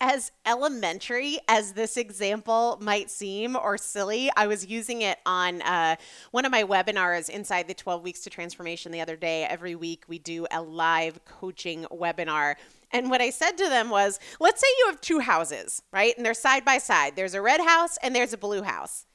as 0.00 0.32
elementary 0.46 1.38
as 1.46 1.74
this 1.74 1.98
example 1.98 2.78
might 2.80 3.10
seem 3.10 3.54
or 3.54 3.76
silly, 3.76 4.30
I 4.34 4.46
was 4.46 4.66
using 4.66 5.02
it 5.02 5.18
on 5.26 5.60
uh, 5.60 5.96
one 6.30 6.46
of 6.46 6.50
my 6.50 6.64
webinars 6.64 7.28
inside 7.28 7.68
the 7.68 7.74
12 7.74 8.02
Weeks 8.02 8.20
to 8.22 8.30
Transformation 8.30 8.92
the 8.92 9.02
other 9.02 9.16
day. 9.16 9.44
Every 9.44 9.74
week, 9.74 10.04
we 10.08 10.18
do 10.18 10.46
a 10.50 10.62
live 10.62 11.22
coaching 11.26 11.84
webinar. 11.92 12.54
And 12.90 13.10
what 13.10 13.20
I 13.20 13.30
said 13.30 13.52
to 13.58 13.68
them 13.68 13.90
was 13.90 14.18
let's 14.40 14.60
say 14.60 14.66
you 14.78 14.86
have 14.86 15.00
two 15.02 15.20
houses, 15.20 15.82
right? 15.92 16.16
And 16.16 16.24
they're 16.24 16.34
side 16.34 16.64
by 16.64 16.78
side. 16.78 17.14
There's 17.14 17.34
a 17.34 17.42
red 17.42 17.60
house 17.60 17.98
and 18.02 18.16
there's 18.16 18.32
a 18.32 18.38
blue 18.38 18.62
house. 18.62 19.06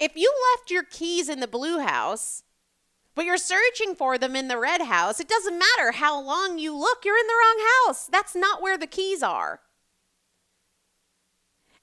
If 0.00 0.16
you 0.16 0.32
left 0.56 0.70
your 0.70 0.82
keys 0.82 1.28
in 1.28 1.38
the 1.38 1.46
blue 1.46 1.78
house, 1.78 2.42
but 3.14 3.24
you're 3.24 3.36
searching 3.36 3.94
for 3.94 4.18
them 4.18 4.34
in 4.34 4.48
the 4.48 4.58
red 4.58 4.82
house, 4.82 5.20
it 5.20 5.28
doesn't 5.28 5.58
matter 5.58 5.92
how 5.92 6.20
long 6.20 6.58
you 6.58 6.76
look, 6.76 7.04
you're 7.04 7.18
in 7.18 7.26
the 7.26 7.34
wrong 7.34 7.68
house. 7.86 8.06
That's 8.06 8.34
not 8.34 8.60
where 8.60 8.76
the 8.76 8.86
keys 8.86 9.22
are. 9.22 9.60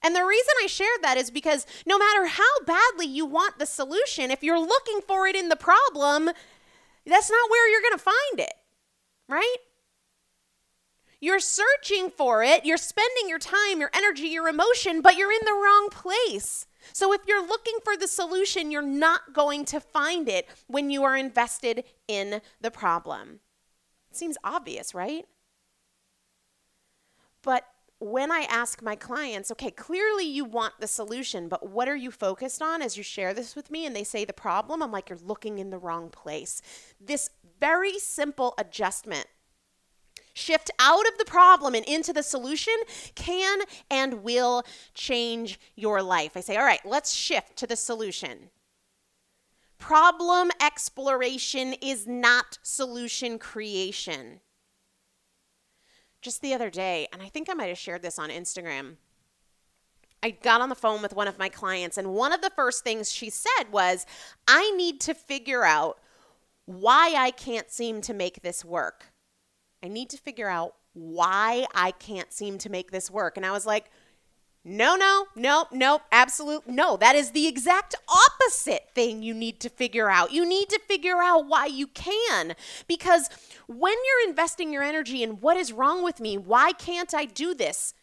And 0.02 0.14
the 0.16 0.24
reason 0.24 0.54
I 0.62 0.66
shared 0.66 1.02
that 1.02 1.18
is 1.18 1.30
because 1.30 1.66
no 1.86 1.98
matter 1.98 2.26
how 2.26 2.64
badly 2.66 3.06
you 3.06 3.26
want 3.26 3.58
the 3.58 3.66
solution, 3.66 4.30
if 4.30 4.42
you're 4.42 4.58
looking 4.58 5.00
for 5.06 5.26
it 5.26 5.36
in 5.36 5.48
the 5.50 5.56
problem, 5.56 6.30
that's 7.06 7.30
not 7.30 7.50
where 7.50 7.70
you're 7.70 7.82
going 7.82 7.98
to 7.98 8.04
find 8.04 8.40
it, 8.40 8.54
right? 9.28 9.56
You're 11.20 11.40
searching 11.40 12.10
for 12.10 12.42
it, 12.42 12.64
you're 12.64 12.78
spending 12.78 13.28
your 13.28 13.38
time, 13.38 13.78
your 13.78 13.90
energy, 13.94 14.28
your 14.28 14.48
emotion, 14.48 15.02
but 15.02 15.16
you're 15.16 15.32
in 15.32 15.44
the 15.44 15.52
wrong 15.52 15.88
place. 15.90 16.66
So 16.94 17.12
if 17.12 17.20
you're 17.28 17.46
looking 17.46 17.78
for 17.84 17.94
the 17.94 18.08
solution, 18.08 18.70
you're 18.70 18.80
not 18.80 19.34
going 19.34 19.66
to 19.66 19.80
find 19.80 20.30
it 20.30 20.48
when 20.66 20.88
you 20.88 21.04
are 21.04 21.16
invested 21.16 21.84
in 22.08 22.40
the 22.60 22.70
problem. 22.70 23.40
It 24.10 24.16
seems 24.16 24.38
obvious, 24.42 24.94
right? 24.94 25.26
But 27.42 27.64
when 28.00 28.32
I 28.32 28.46
ask 28.48 28.82
my 28.82 28.96
clients, 28.96 29.50
okay, 29.52 29.70
clearly 29.70 30.24
you 30.24 30.44
want 30.44 30.74
the 30.80 30.86
solution, 30.86 31.48
but 31.48 31.68
what 31.68 31.86
are 31.86 31.96
you 31.96 32.10
focused 32.10 32.62
on 32.62 32.80
as 32.80 32.96
you 32.96 33.02
share 33.02 33.34
this 33.34 33.54
with 33.54 33.70
me? 33.70 33.84
And 33.84 33.94
they 33.94 34.04
say 34.04 34.24
the 34.24 34.32
problem, 34.32 34.82
I'm 34.82 34.90
like, 34.90 35.10
you're 35.10 35.18
looking 35.18 35.58
in 35.58 35.68
the 35.68 35.78
wrong 35.78 36.08
place. 36.08 36.62
This 36.98 37.28
very 37.60 37.98
simple 37.98 38.54
adjustment 38.56 39.26
shift 40.32 40.70
out 40.78 41.06
of 41.06 41.18
the 41.18 41.24
problem 41.26 41.74
and 41.74 41.84
into 41.84 42.14
the 42.14 42.22
solution 42.22 42.74
can 43.14 43.60
and 43.90 44.22
will 44.22 44.62
change 44.94 45.60
your 45.76 46.02
life. 46.02 46.36
I 46.36 46.40
say, 46.40 46.56
all 46.56 46.64
right, 46.64 46.84
let's 46.86 47.12
shift 47.12 47.56
to 47.56 47.66
the 47.66 47.76
solution. 47.76 48.50
Problem 49.76 50.50
exploration 50.64 51.74
is 51.82 52.06
not 52.06 52.58
solution 52.62 53.38
creation 53.38 54.40
just 56.22 56.42
the 56.42 56.54
other 56.54 56.70
day, 56.70 57.08
and 57.12 57.22
I 57.22 57.28
think 57.28 57.48
I 57.48 57.54
might 57.54 57.68
have 57.68 57.78
shared 57.78 58.02
this 58.02 58.18
on 58.18 58.30
Instagram. 58.30 58.96
I 60.22 60.30
got 60.30 60.60
on 60.60 60.68
the 60.68 60.74
phone 60.74 61.00
with 61.00 61.14
one 61.14 61.28
of 61.28 61.38
my 61.38 61.48
clients, 61.48 61.96
and 61.96 62.12
one 62.12 62.32
of 62.32 62.42
the 62.42 62.50
first 62.50 62.84
things 62.84 63.10
she 63.10 63.30
said 63.30 63.72
was, 63.72 64.04
I 64.46 64.70
need 64.72 65.00
to 65.02 65.14
figure 65.14 65.64
out 65.64 65.98
why 66.66 67.14
I 67.16 67.30
can't 67.30 67.70
seem 67.70 68.00
to 68.02 68.14
make 68.14 68.42
this 68.42 68.64
work. 68.64 69.06
I 69.82 69.88
need 69.88 70.10
to 70.10 70.18
figure 70.18 70.48
out 70.48 70.74
why 70.92 71.66
I 71.74 71.92
can't 71.92 72.32
seem 72.32 72.58
to 72.58 72.68
make 72.68 72.90
this 72.90 73.10
work. 73.10 73.36
And 73.36 73.46
I 73.46 73.52
was 73.52 73.64
like, 73.64 73.90
no, 74.64 74.94
no, 74.94 75.26
no, 75.34 75.66
no, 75.72 76.02
absolute 76.12 76.68
no. 76.68 76.96
That 76.98 77.14
is 77.14 77.30
the 77.30 77.46
exact 77.46 77.94
opposite 78.08 78.90
thing 78.94 79.22
you 79.22 79.32
need 79.32 79.58
to 79.60 79.70
figure 79.70 80.10
out. 80.10 80.32
You 80.32 80.46
need 80.46 80.68
to 80.68 80.80
figure 80.86 81.18
out 81.22 81.46
why 81.46 81.66
you 81.66 81.86
can. 81.86 82.54
Because 82.86 83.30
when 83.66 83.94
you're 83.94 84.28
investing 84.28 84.70
your 84.72 84.82
energy 84.82 85.22
in 85.22 85.40
what 85.40 85.56
is 85.56 85.72
wrong 85.72 86.04
with 86.04 86.20
me, 86.20 86.36
why 86.36 86.72
can't 86.72 87.14
I 87.14 87.24
do 87.24 87.54
this? 87.54 87.94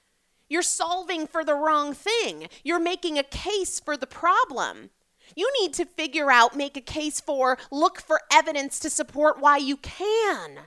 You're 0.49 0.63
solving 0.63 1.27
for 1.27 1.43
the 1.43 1.55
wrong 1.55 1.93
thing. 1.93 2.47
You're 2.63 2.79
making 2.79 3.19
a 3.19 3.23
case 3.23 3.79
for 3.79 3.95
the 3.95 4.07
problem. 4.07 4.89
You 5.35 5.51
need 5.61 5.73
to 5.73 5.85
figure 5.85 6.31
out, 6.31 6.55
make 6.55 6.77
a 6.77 6.81
case 6.81 7.19
for, 7.19 7.57
look 7.71 7.99
for 7.99 8.21
evidence 8.31 8.79
to 8.79 8.89
support 8.89 9.39
why 9.39 9.57
you 9.57 9.77
can. 9.77 10.59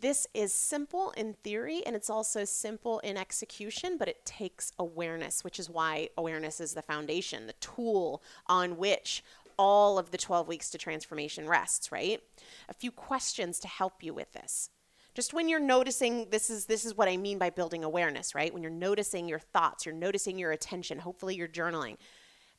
This 0.00 0.26
is 0.32 0.54
simple 0.54 1.10
in 1.10 1.34
theory 1.34 1.82
and 1.84 1.94
it's 1.94 2.08
also 2.08 2.44
simple 2.44 3.00
in 3.00 3.18
execution, 3.18 3.98
but 3.98 4.08
it 4.08 4.24
takes 4.24 4.72
awareness, 4.78 5.44
which 5.44 5.58
is 5.58 5.68
why 5.68 6.08
awareness 6.16 6.58
is 6.58 6.72
the 6.72 6.80
foundation, 6.80 7.46
the 7.46 7.52
tool 7.54 8.22
on 8.46 8.78
which 8.78 9.22
all 9.58 9.98
of 9.98 10.10
the 10.10 10.16
12 10.16 10.48
weeks 10.48 10.70
to 10.70 10.78
transformation 10.78 11.46
rests, 11.46 11.92
right? 11.92 12.22
A 12.70 12.74
few 12.74 12.90
questions 12.90 13.58
to 13.60 13.68
help 13.68 14.02
you 14.02 14.14
with 14.14 14.32
this. 14.32 14.70
Just 15.12 15.34
when 15.34 15.50
you're 15.50 15.60
noticing 15.60 16.28
this 16.30 16.48
is 16.48 16.64
this 16.64 16.86
is 16.86 16.96
what 16.96 17.08
I 17.08 17.18
mean 17.18 17.36
by 17.36 17.50
building 17.50 17.84
awareness, 17.84 18.34
right? 18.34 18.54
When 18.54 18.62
you're 18.62 18.72
noticing 18.72 19.28
your 19.28 19.38
thoughts, 19.38 19.84
you're 19.84 19.94
noticing 19.94 20.38
your 20.38 20.52
attention, 20.52 21.00
hopefully 21.00 21.34
you're 21.34 21.48
journaling. 21.48 21.96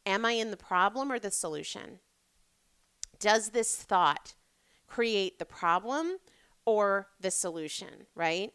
Am 0.06 0.26
I 0.26 0.34
in 0.34 0.52
the 0.52 0.58
problem 0.58 1.12
or 1.12 1.18
the 1.18 1.32
solution? 1.32 2.00
Does 3.20 3.50
this 3.50 3.76
thought 3.76 4.36
create 4.86 5.40
the 5.40 5.46
problem 5.46 6.18
or 6.66 7.08
the 7.20 7.32
solution, 7.32 8.08
right? 8.16 8.52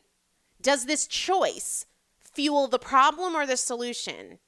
Does 0.60 0.86
this 0.86 1.06
choice 1.06 1.86
fuel 2.20 2.68
the 2.68 2.78
problem 2.78 3.34
or 3.34 3.46
the 3.46 3.56
solution? 3.56 4.38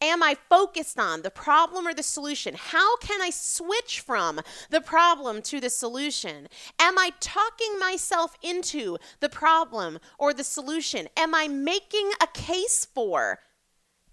Am 0.00 0.22
I 0.22 0.36
focused 0.48 0.98
on 0.98 1.22
the 1.22 1.30
problem 1.30 1.88
or 1.88 1.92
the 1.92 2.04
solution? 2.04 2.54
How 2.56 2.96
can 2.98 3.20
I 3.20 3.30
switch 3.30 4.00
from 4.00 4.40
the 4.70 4.80
problem 4.80 5.42
to 5.42 5.60
the 5.60 5.70
solution? 5.70 6.48
Am 6.78 6.96
I 6.98 7.10
talking 7.18 7.78
myself 7.80 8.36
into 8.40 8.98
the 9.18 9.28
problem 9.28 9.98
or 10.16 10.32
the 10.32 10.44
solution? 10.44 11.08
Am 11.16 11.34
I 11.34 11.48
making 11.48 12.12
a 12.22 12.28
case 12.28 12.84
for 12.84 13.40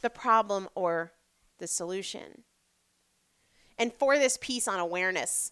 the 0.02 0.10
problem 0.10 0.68
or 0.74 1.12
the 1.60 1.68
solution? 1.68 2.44
And 3.78 3.94
for 3.94 4.18
this 4.18 4.40
piece 4.42 4.68
on 4.68 4.80
awareness, 4.80 5.52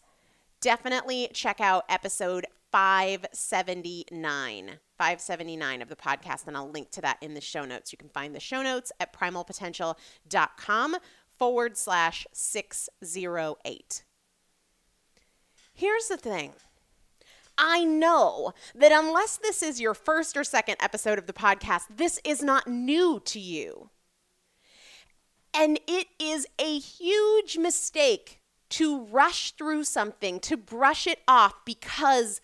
definitely 0.63 1.30
check 1.34 1.62
out 1.62 1.84
episode 1.89 2.45
579. 2.71 4.80
579 4.97 5.82
of 5.82 5.89
the 5.89 5.95
podcast, 5.95 6.47
and 6.47 6.56
I'll 6.56 6.71
link 6.71 6.89
to 6.91 7.02
that 7.02 7.17
in 7.21 7.34
the 7.34 7.41
show 7.41 7.65
notes. 7.65 7.91
You 7.91 7.97
can 7.97 8.08
find 8.08 8.34
the 8.34 8.39
show 8.39 8.62
notes 8.63 8.93
at 8.99 9.13
primalpotential.com 9.13 10.95
forward 11.38 11.78
slash 11.78 12.26
608. 12.32 14.04
Here's 15.73 16.08
the 16.08 16.17
thing. 16.17 16.54
I 17.58 17.84
know 17.84 18.54
that 18.73 18.93
unless 18.93 19.36
this 19.38 19.62
is 19.62 19.82
your 19.82 19.93
first 19.93 20.38
or 20.38 20.45
second 20.45 20.78
episode 20.80 21.19
of 21.19 21.28
the 21.28 21.34
podcast, 21.34 21.84
this 21.93 22.21
is 22.23 22.41
not 22.41 22.67
new 22.67 23.21
to 23.26 23.39
you. 23.39 23.89
And 25.54 25.80
it 25.88 26.08
is 26.19 26.47
a 26.58 26.80
huge 26.80 27.58
mistake 27.58 28.39
to 28.73 29.05
rush 29.05 29.51
through 29.51 29.83
something, 29.83 30.39
to 30.39 30.57
brush 30.57 31.05
it 31.05 31.19
off 31.27 31.53
because 31.63 32.41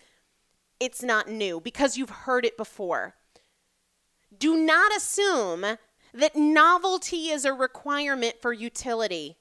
it's 0.78 1.02
not 1.02 1.28
new 1.28 1.60
because 1.60 1.96
you've 1.98 2.10
heard 2.10 2.44
it 2.44 2.56
before. 2.56 3.16
Do 4.36 4.56
not 4.56 4.96
assume 4.96 5.76
that 6.14 6.36
novelty 6.36 7.30
is 7.30 7.44
a 7.44 7.52
requirement 7.52 8.36
for 8.40 8.52
utility, 8.52 9.38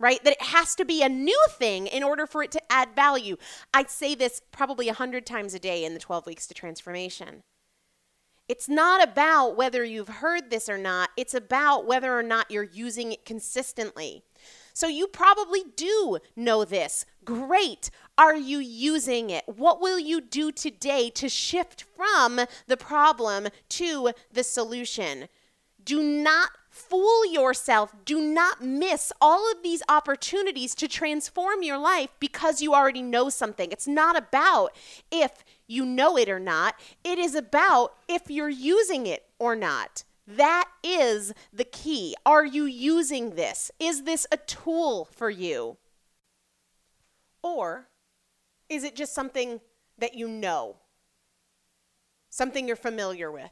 right? 0.00 0.22
That 0.24 0.32
it 0.32 0.42
has 0.42 0.74
to 0.76 0.86
be 0.86 1.02
a 1.02 1.10
new 1.10 1.38
thing 1.50 1.86
in 1.86 2.02
order 2.02 2.26
for 2.26 2.42
it 2.42 2.50
to 2.52 2.72
add 2.72 2.96
value. 2.96 3.36
I 3.74 3.84
say 3.84 4.14
this 4.14 4.40
probably 4.50 4.88
a 4.88 4.94
hundred 4.94 5.26
times 5.26 5.52
a 5.52 5.58
day 5.58 5.84
in 5.84 5.92
the 5.92 6.00
12 6.00 6.24
weeks 6.24 6.46
to 6.46 6.54
transformation. 6.54 7.42
It's 8.48 8.68
not 8.68 9.02
about 9.02 9.56
whether 9.56 9.84
you've 9.84 10.08
heard 10.08 10.48
this 10.48 10.70
or 10.70 10.78
not, 10.78 11.10
it's 11.18 11.34
about 11.34 11.86
whether 11.86 12.18
or 12.18 12.22
not 12.22 12.50
you're 12.50 12.62
using 12.62 13.12
it 13.12 13.26
consistently. 13.26 14.22
So 14.74 14.88
you 14.88 15.06
probably 15.06 15.62
do 15.76 16.18
know 16.34 16.64
this. 16.64 17.06
Great. 17.24 17.90
Are 18.18 18.36
you 18.36 18.58
using 18.58 19.30
it? 19.30 19.44
What 19.46 19.80
will 19.80 20.00
you 20.00 20.20
do 20.20 20.50
today 20.50 21.10
to 21.10 21.28
shift 21.28 21.84
from 21.96 22.40
the 22.66 22.76
problem 22.76 23.48
to 23.70 24.10
the 24.32 24.42
solution? 24.42 25.28
Do 25.84 26.02
not 26.02 26.50
fool 26.68 27.24
yourself. 27.24 27.94
Do 28.04 28.20
not 28.20 28.64
miss 28.64 29.12
all 29.20 29.48
of 29.52 29.62
these 29.62 29.82
opportunities 29.88 30.74
to 30.74 30.88
transform 30.88 31.62
your 31.62 31.78
life 31.78 32.10
because 32.18 32.60
you 32.60 32.74
already 32.74 33.02
know 33.02 33.28
something. 33.28 33.70
It's 33.70 33.86
not 33.86 34.18
about 34.18 34.74
if 35.12 35.44
you 35.68 35.86
know 35.86 36.18
it 36.18 36.28
or 36.28 36.40
not, 36.40 36.74
it 37.04 37.20
is 37.20 37.36
about 37.36 37.94
if 38.08 38.28
you're 38.28 38.48
using 38.48 39.06
it 39.06 39.24
or 39.38 39.54
not. 39.54 40.02
That 40.26 40.68
is 40.82 41.32
the 41.52 41.64
key. 41.64 42.14
Are 42.24 42.44
you 42.44 42.64
using 42.64 43.34
this? 43.34 43.70
Is 43.78 44.04
this 44.04 44.26
a 44.32 44.36
tool 44.36 45.04
for 45.04 45.28
you? 45.28 45.76
Or 47.42 47.88
is 48.68 48.84
it 48.84 48.96
just 48.96 49.14
something 49.14 49.60
that 49.98 50.14
you 50.14 50.28
know? 50.28 50.76
Something 52.30 52.66
you're 52.66 52.76
familiar 52.76 53.30
with? 53.30 53.50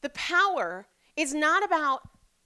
The 0.00 0.08
power 0.10 0.86
is 1.16 1.34
not 1.34 1.64
about 1.64 2.00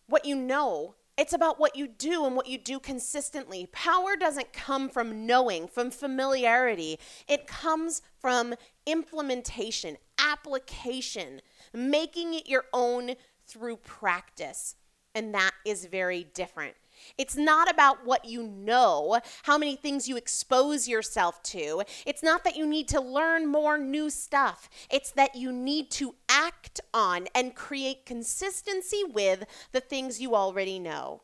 what 0.07 0.25
you 0.25 0.35
know, 0.35 0.95
it's 1.17 1.35
about 1.35 1.61
what 1.61 1.77
you 1.77 1.87
do 1.87 2.25
and 2.25 2.35
what 2.35 2.49
you 2.49 2.57
do 2.59 2.81
consistently. 2.81 3.67
Power 3.71 4.17
doesn't 4.17 4.53
come 4.53 4.89
from 4.89 5.27
knowing, 5.27 5.69
from 5.69 5.91
familiarity. 5.91 6.99
It 7.29 7.47
comes 7.47 8.01
from 8.19 8.55
implementation, 8.87 9.99
application, 10.19 11.43
making 11.73 12.35
it 12.35 12.49
your 12.49 12.65
own 12.73 13.13
through 13.47 13.77
practice. 13.77 14.77
And 15.15 15.35
that 15.35 15.53
is 15.67 15.85
very 15.87 16.25
different. 16.35 16.75
It's 17.19 17.37
not 17.37 17.71
about 17.71 18.07
what 18.07 18.25
you 18.25 18.43
know, 18.43 19.21
how 19.43 19.59
many 19.59 19.77
things 19.77 20.09
you 20.09 20.17
expose 20.17 20.89
yourself 20.89 21.43
to. 21.45 21.83
It's 22.07 22.23
not 22.23 22.45
that 22.45 22.57
you 22.57 22.67
need 22.67 22.89
to 22.89 23.01
learn 23.01 23.47
more 23.47 23.79
new 23.79 24.09
stuff. 24.11 24.69
It's 24.91 25.11
that 25.13 25.35
you 25.35 25.53
need 25.53 25.91
to 25.93 26.15
act 26.29 26.81
on 26.95 27.27
and 27.35 27.55
create 27.55 28.07
consistency 28.07 29.03
with 29.05 29.45
the 29.73 29.81
things 29.81 30.21
you 30.21 30.35
already 30.35 30.79
know. 30.79 31.23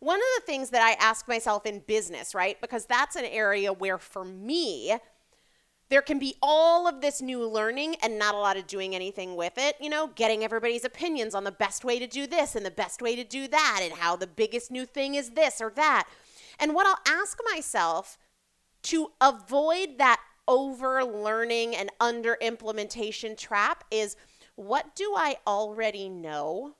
One 0.00 0.18
of 0.18 0.26
the 0.36 0.46
things 0.46 0.70
that 0.70 0.82
I 0.82 0.92
ask 1.02 1.26
myself 1.26 1.64
in 1.64 1.80
business, 1.80 2.34
right? 2.34 2.60
Because 2.60 2.84
that's 2.84 3.16
an 3.16 3.24
area 3.24 3.72
where 3.72 3.98
for 3.98 4.24
me, 4.24 4.96
there 5.88 6.02
can 6.02 6.18
be 6.18 6.34
all 6.42 6.88
of 6.88 7.00
this 7.00 7.22
new 7.22 7.46
learning 7.46 7.96
and 8.02 8.18
not 8.18 8.34
a 8.34 8.38
lot 8.38 8.56
of 8.56 8.66
doing 8.66 8.94
anything 8.94 9.36
with 9.36 9.56
it, 9.56 9.76
you 9.80 9.88
know, 9.88 10.10
getting 10.14 10.42
everybody's 10.42 10.84
opinions 10.84 11.34
on 11.34 11.44
the 11.44 11.52
best 11.52 11.84
way 11.84 11.98
to 11.98 12.06
do 12.06 12.26
this 12.26 12.56
and 12.56 12.66
the 12.66 12.70
best 12.70 13.00
way 13.00 13.14
to 13.14 13.22
do 13.22 13.46
that 13.46 13.80
and 13.82 13.94
how 13.94 14.16
the 14.16 14.26
biggest 14.26 14.70
new 14.70 14.84
thing 14.84 15.14
is 15.14 15.30
this 15.30 15.60
or 15.60 15.70
that. 15.76 16.08
And 16.58 16.74
what 16.74 16.86
I'll 16.86 17.14
ask 17.20 17.38
myself 17.52 18.18
to 18.84 19.12
avoid 19.20 19.98
that 19.98 20.20
over 20.48 21.04
learning 21.04 21.76
and 21.76 21.90
under 22.00 22.36
implementation 22.40 23.36
trap 23.36 23.84
is 23.90 24.16
what 24.56 24.96
do 24.96 25.14
I 25.16 25.36
already 25.46 26.08
know 26.08 26.74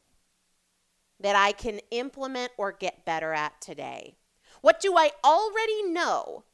that 1.21 1.37
I 1.37 1.53
can 1.53 1.81
implement 1.91 2.53
or 2.57 2.73
get 2.73 3.05
better 3.05 3.33
at 3.33 3.61
today? 3.61 4.17
What 4.63 4.81
do 4.81 4.97
I 4.97 5.11
already 5.25 5.83
know 5.85 6.45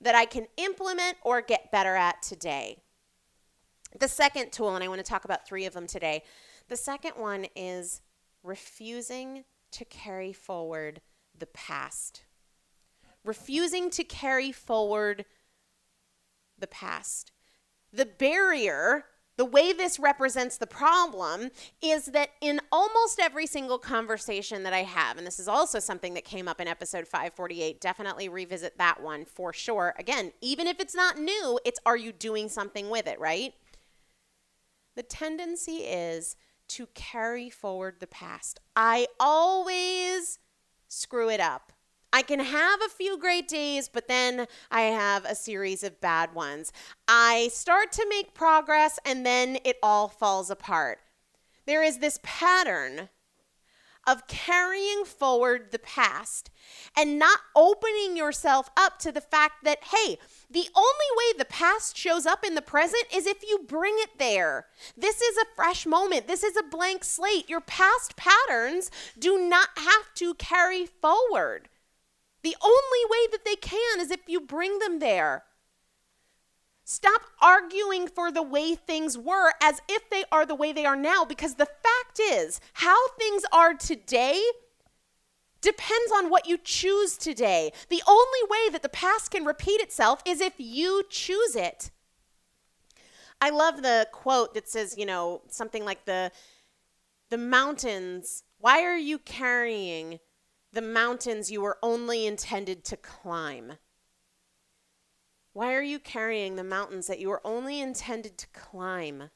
that 0.00 0.14
I 0.14 0.24
can 0.24 0.46
implement 0.56 1.16
or 1.22 1.40
get 1.40 1.72
better 1.72 1.96
at 1.96 2.22
today. 2.22 2.82
The 3.98 4.08
second 4.08 4.52
tool, 4.52 4.74
and 4.74 4.84
I 4.84 4.88
want 4.88 4.98
to 4.98 5.10
talk 5.10 5.24
about 5.24 5.46
three 5.46 5.64
of 5.64 5.72
them 5.72 5.86
today. 5.86 6.22
The 6.68 6.76
second 6.76 7.12
one 7.16 7.46
is 7.56 8.02
refusing 8.42 9.44
to 9.72 9.84
carry 9.84 10.32
forward 10.32 11.00
the 11.36 11.46
past. 11.46 12.22
Refusing 13.24 13.90
to 13.90 14.04
carry 14.04 14.52
forward 14.52 15.24
the 16.58 16.66
past. 16.66 17.32
The 17.92 18.06
barrier 18.06 19.06
the 19.38 19.44
way 19.44 19.72
this 19.72 20.00
represents 20.00 20.58
the 20.58 20.66
problem 20.66 21.50
is 21.80 22.06
that 22.06 22.30
in 22.40 22.60
almost 22.72 23.20
every 23.20 23.46
single 23.46 23.78
conversation 23.78 24.64
that 24.64 24.72
I 24.72 24.82
have, 24.82 25.16
and 25.16 25.24
this 25.24 25.38
is 25.38 25.46
also 25.46 25.78
something 25.78 26.14
that 26.14 26.24
came 26.24 26.48
up 26.48 26.60
in 26.60 26.66
episode 26.66 27.06
548, 27.06 27.80
definitely 27.80 28.28
revisit 28.28 28.76
that 28.78 29.00
one 29.00 29.24
for 29.24 29.52
sure. 29.52 29.94
Again, 29.96 30.32
even 30.40 30.66
if 30.66 30.80
it's 30.80 30.94
not 30.94 31.18
new, 31.18 31.60
it's 31.64 31.78
are 31.86 31.96
you 31.96 32.10
doing 32.10 32.48
something 32.48 32.90
with 32.90 33.06
it, 33.06 33.20
right? 33.20 33.54
The 34.96 35.04
tendency 35.04 35.84
is 35.84 36.34
to 36.70 36.88
carry 36.94 37.48
forward 37.48 38.00
the 38.00 38.08
past. 38.08 38.58
I 38.74 39.06
always 39.20 40.40
screw 40.88 41.30
it 41.30 41.40
up. 41.40 41.72
I 42.12 42.22
can 42.22 42.40
have 42.40 42.80
a 42.80 42.88
few 42.88 43.18
great 43.18 43.48
days, 43.48 43.88
but 43.88 44.08
then 44.08 44.46
I 44.70 44.82
have 44.82 45.24
a 45.24 45.34
series 45.34 45.82
of 45.82 46.00
bad 46.00 46.34
ones. 46.34 46.72
I 47.06 47.50
start 47.52 47.92
to 47.92 48.06
make 48.08 48.34
progress 48.34 48.98
and 49.04 49.26
then 49.26 49.58
it 49.64 49.76
all 49.82 50.08
falls 50.08 50.50
apart. 50.50 51.00
There 51.66 51.82
is 51.82 51.98
this 51.98 52.18
pattern 52.22 53.10
of 54.06 54.26
carrying 54.26 55.04
forward 55.04 55.70
the 55.70 55.78
past 55.78 56.50
and 56.96 57.18
not 57.18 57.40
opening 57.54 58.16
yourself 58.16 58.70
up 58.74 58.98
to 59.00 59.12
the 59.12 59.20
fact 59.20 59.64
that, 59.64 59.84
hey, 59.84 60.18
the 60.50 60.66
only 60.74 61.10
way 61.14 61.36
the 61.36 61.44
past 61.44 61.94
shows 61.94 62.24
up 62.24 62.42
in 62.42 62.54
the 62.54 62.62
present 62.62 63.04
is 63.14 63.26
if 63.26 63.42
you 63.42 63.66
bring 63.68 63.94
it 63.98 64.18
there. 64.18 64.64
This 64.96 65.20
is 65.20 65.36
a 65.36 65.54
fresh 65.54 65.84
moment. 65.84 66.26
This 66.26 66.42
is 66.42 66.56
a 66.56 66.62
blank 66.62 67.04
slate. 67.04 67.50
Your 67.50 67.60
past 67.60 68.16
patterns 68.16 68.90
do 69.18 69.46
not 69.46 69.68
have 69.76 70.14
to 70.14 70.32
carry 70.34 70.86
forward. 70.86 71.68
The 72.48 72.56
only 72.62 73.04
way 73.10 73.26
that 73.32 73.44
they 73.44 73.56
can 73.56 74.00
is 74.00 74.10
if 74.10 74.20
you 74.26 74.40
bring 74.40 74.78
them 74.78 75.00
there. 75.00 75.44
Stop 76.82 77.20
arguing 77.42 78.08
for 78.08 78.32
the 78.32 78.42
way 78.42 78.74
things 78.74 79.18
were 79.18 79.52
as 79.60 79.82
if 79.86 80.08
they 80.08 80.24
are 80.32 80.46
the 80.46 80.54
way 80.54 80.72
they 80.72 80.86
are 80.86 80.96
now, 80.96 81.26
because 81.26 81.56
the 81.56 81.66
fact 81.66 82.18
is, 82.18 82.58
how 82.72 82.96
things 83.18 83.42
are 83.52 83.74
today 83.74 84.42
depends 85.60 86.10
on 86.16 86.30
what 86.30 86.48
you 86.48 86.56
choose 86.56 87.18
today. 87.18 87.70
The 87.90 88.02
only 88.08 88.40
way 88.48 88.70
that 88.72 88.80
the 88.82 88.88
past 88.88 89.30
can 89.30 89.44
repeat 89.44 89.82
itself 89.82 90.22
is 90.24 90.40
if 90.40 90.54
you 90.56 91.02
choose 91.10 91.54
it. 91.54 91.90
I 93.42 93.50
love 93.50 93.82
the 93.82 94.08
quote 94.10 94.54
that 94.54 94.70
says, 94.70 94.96
you 94.96 95.04
know, 95.04 95.42
something 95.48 95.84
like 95.84 96.06
the 96.06 96.32
the 97.28 97.36
mountains, 97.36 98.42
why 98.56 98.84
are 98.84 98.96
you 98.96 99.18
carrying 99.18 100.18
the 100.72 100.82
mountains 100.82 101.50
you 101.50 101.60
were 101.60 101.78
only 101.82 102.26
intended 102.26 102.84
to 102.84 102.96
climb? 102.96 103.74
Why 105.52 105.74
are 105.74 105.82
you 105.82 105.98
carrying 105.98 106.56
the 106.56 106.64
mountains 106.64 107.06
that 107.06 107.18
you 107.18 107.28
were 107.28 107.40
only 107.44 107.80
intended 107.80 108.38
to 108.38 108.46
climb? 108.48 109.30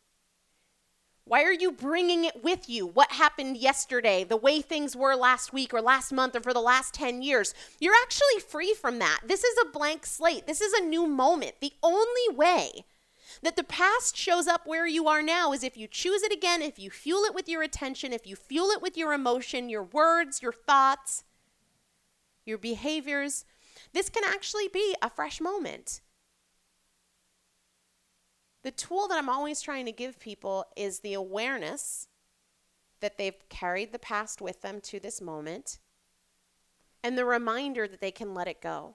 Why 1.24 1.44
are 1.44 1.52
you 1.52 1.70
bringing 1.70 2.24
it 2.24 2.42
with 2.42 2.68
you? 2.68 2.86
What 2.86 3.12
happened 3.12 3.56
yesterday, 3.56 4.24
the 4.24 4.36
way 4.36 4.60
things 4.60 4.96
were 4.96 5.14
last 5.14 5.52
week 5.52 5.72
or 5.72 5.80
last 5.80 6.12
month 6.12 6.34
or 6.34 6.40
for 6.40 6.52
the 6.52 6.60
last 6.60 6.94
10 6.94 7.22
years? 7.22 7.54
You're 7.78 7.94
actually 8.02 8.40
free 8.40 8.74
from 8.74 8.98
that. 8.98 9.20
This 9.26 9.44
is 9.44 9.56
a 9.62 9.70
blank 9.70 10.04
slate. 10.04 10.46
This 10.46 10.60
is 10.60 10.72
a 10.72 10.84
new 10.84 11.06
moment. 11.06 11.54
The 11.60 11.72
only 11.82 12.36
way 12.36 12.84
that 13.42 13.56
the 13.56 13.64
past 13.64 14.16
shows 14.16 14.46
up 14.46 14.66
where 14.66 14.86
you 14.86 15.08
are 15.08 15.22
now 15.22 15.52
is 15.52 15.64
if 15.64 15.76
you 15.76 15.88
choose 15.88 16.22
it 16.22 16.32
again, 16.32 16.62
if 16.62 16.78
you 16.78 16.90
fuel 16.90 17.24
it 17.24 17.34
with 17.34 17.48
your 17.48 17.62
attention, 17.62 18.12
if 18.12 18.26
you 18.26 18.36
fuel 18.36 18.70
it 18.70 18.80
with 18.80 18.96
your 18.96 19.12
emotion, 19.12 19.68
your 19.68 19.82
words, 19.82 20.40
your 20.40 20.52
thoughts, 20.52 21.24
your 22.44 22.58
behaviors. 22.58 23.44
This 23.92 24.08
can 24.08 24.22
actually 24.24 24.68
be 24.68 24.94
a 25.02 25.10
fresh 25.10 25.40
moment. 25.40 26.00
The 28.62 28.70
tool 28.70 29.08
that 29.08 29.18
I'm 29.18 29.28
always 29.28 29.60
trying 29.60 29.86
to 29.86 29.92
give 29.92 30.20
people 30.20 30.64
is 30.76 31.00
the 31.00 31.14
awareness 31.14 32.06
that 33.00 33.18
they've 33.18 33.48
carried 33.48 33.92
the 33.92 33.98
past 33.98 34.40
with 34.40 34.62
them 34.62 34.80
to 34.82 35.00
this 35.00 35.20
moment 35.20 35.80
and 37.02 37.18
the 37.18 37.24
reminder 37.24 37.88
that 37.88 38.00
they 38.00 38.12
can 38.12 38.34
let 38.34 38.46
it 38.46 38.62
go 38.62 38.94